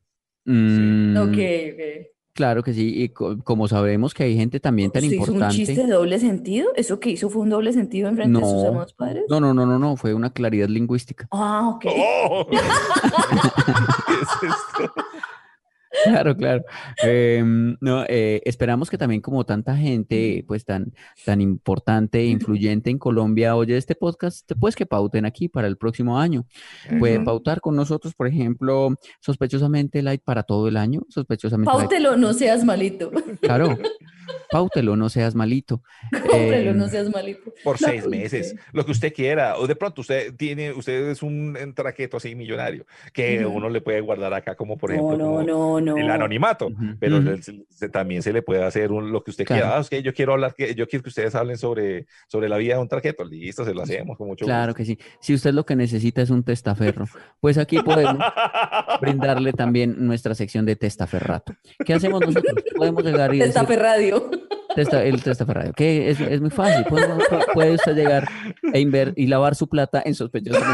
[0.45, 1.29] Mm, Ok,
[1.73, 2.07] ok.
[2.33, 5.37] Claro que sí, y co- como sabemos que hay gente también tan ¿Usted hizo un
[5.37, 5.55] importante.
[5.57, 6.69] chiste de doble sentido?
[6.77, 9.25] ¿Eso que hizo fue un doble sentido en frente de sus No, amados padres?
[9.27, 11.27] no, no, no, no, no, fue una claridad lingüística.
[11.31, 11.85] Ah, ok.
[11.89, 12.45] ¡Oh!
[14.07, 14.93] ¿Qué es esto?
[16.03, 16.63] Claro, claro.
[17.03, 20.93] Em, no, eh, esperamos que también como tanta gente, pues tan,
[21.25, 25.77] tan importante e influyente en Colombia oye este podcast, pues que pauten aquí para el
[25.77, 26.45] próximo año.
[26.99, 31.89] Puede pautar con nosotros, por ejemplo, sospechosamente light para todo el año, sospechosamente light.
[31.89, 33.11] Páutelo, no seas malito.
[33.41, 33.77] Claro,
[34.49, 35.81] páutelo, no seas malito.
[36.29, 37.53] Cómprelo, no Em, seas malito.
[37.63, 38.55] por No, seis meses, sí.
[38.73, 42.85] lo que usted quiera, o de pronto usted tiene, usted es un traqueto así millonario,
[43.13, 45.97] que uno le puede guardar acá como por ejemplo no, como no, no.
[45.97, 46.69] el anonimato,
[46.99, 49.61] pero se- se- también se le puede hacer un- lo que usted Claro.
[49.63, 49.77] quiera.
[49.77, 52.57] Ah, es que yo quiero hablar, que yo quiero que ustedes hablen sobre, sobre la
[52.57, 54.77] vida de un traqueto, listo, se lo hacemos con mucho Claro gusto.
[54.77, 54.97] que sí.
[55.19, 57.05] Si usted lo que necesita es un testaferro,
[57.39, 58.17] pues aquí podemos
[59.01, 61.53] brindarle también nuestra sección de testaferrato.
[61.85, 62.63] ¿Qué hacemos nosotros?
[62.75, 63.53] Podemos llegar y decir,
[64.11, 64.29] Radio.
[64.75, 66.85] testa- el testaferrato, que es, es muy fácil.
[66.85, 68.27] Podemos- pu- puede usted llegar
[68.73, 70.71] e inver- y lavar su plata en sospechosamente.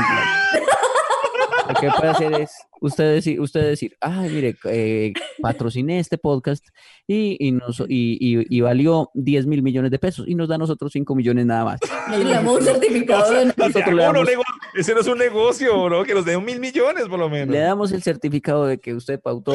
[1.79, 6.63] Que puede hacer es usted decir, usted decir, ay, mire, eh, patrociné este podcast
[7.07, 10.55] y, y, nos, y, y- y valió 10 mil millones de pesos y nos da
[10.55, 11.79] a nosotros 5 millones nada más.
[12.11, 14.43] Le damos un certificado de Nosotros le Uno, damos- nego-
[14.75, 16.03] ese no es un negocio, ¿no?
[16.03, 17.53] Que nos den mil millones por lo menos.
[17.53, 19.53] Le damos el certificado de que usted pautó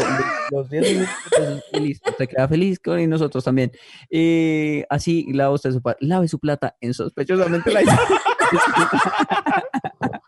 [0.50, 2.10] los 10 millones de pesos y listo.
[2.10, 3.70] Usted queda feliz con y nosotros también.
[4.10, 7.82] Y así lava usted su, lave su plata en sospechosamente la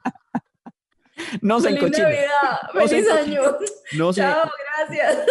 [1.40, 2.04] No se ¡Feliz encochine.
[2.08, 2.60] Navidad!
[2.74, 3.42] No ¡Feliz año!
[3.96, 4.50] No se, ¡Chao!
[4.88, 5.26] ¡Gracias!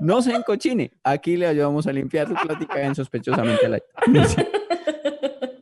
[0.00, 0.92] no se encochine.
[1.02, 3.84] Aquí le ayudamos a limpiar su plática en sospechosamente light.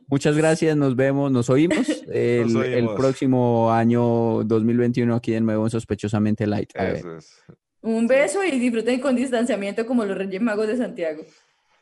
[0.07, 2.95] Muchas gracias, nos vemos, nos oímos el, el oímos.
[2.95, 6.69] próximo año 2021 aquí de nuevo en Sospechosamente Light.
[6.77, 6.95] A ver.
[6.97, 7.41] Eso es.
[7.81, 11.23] Un beso y disfruten con distanciamiento como los Reyes Magos de Santiago.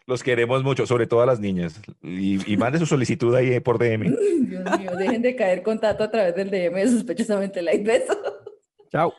[0.07, 1.79] Los queremos mucho, sobre todo a las niñas.
[2.01, 4.15] Y, y mande su solicitud ahí por DM.
[4.47, 7.85] Dios mío, dejen de caer con Tato a través del DM de sospechosamente light.
[7.85, 8.17] Beso.
[8.91, 9.13] Chao.